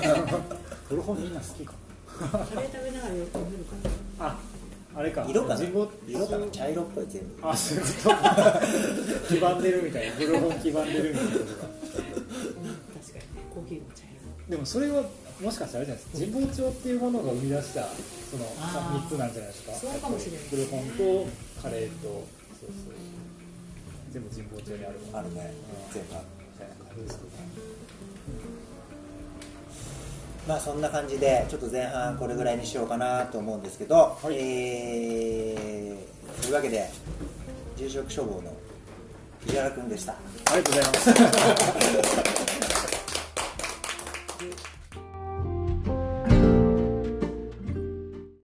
[0.00, 0.40] だ
[0.88, 1.74] 古本みんな好きか。
[2.16, 3.74] カレー食べながらよく見るか
[4.22, 4.38] なあ
[4.96, 5.26] あれか。
[5.28, 6.46] 色か色かな？
[6.52, 7.48] 茶色っぽい全部。
[7.48, 7.88] あそういうこ
[9.28, 9.34] と。
[9.34, 10.12] 黄ばんでるみたいな。
[10.14, 11.50] 古本黄ばんでるみたいなことが。
[11.50, 13.24] 確かに。
[13.52, 14.14] コーヒーも茶色。
[14.48, 15.02] でもそれは
[15.40, 16.32] もしかしたらあれじゃないですか。
[16.32, 17.82] 神保町っていうものが生み出した
[18.30, 19.08] そのあー。
[19.08, 19.72] 3つなんじゃないですか。
[19.74, 20.40] そうかもしれない。
[20.50, 21.26] 古本と
[21.62, 22.06] カレーと
[22.60, 22.94] そうそう
[24.12, 25.52] 全部神保町にあるもんあるね。
[25.92, 27.30] 全部あるみたいな感じですけど
[30.46, 34.26] まあそんな感じでちょっと前半これぐらいにしようかなと思うんですけど、い。
[34.34, 36.90] えーというわけで
[37.76, 38.52] 住職処方の
[39.46, 40.12] 藤原君でした。
[40.12, 40.16] あ
[40.56, 42.60] りがとうございます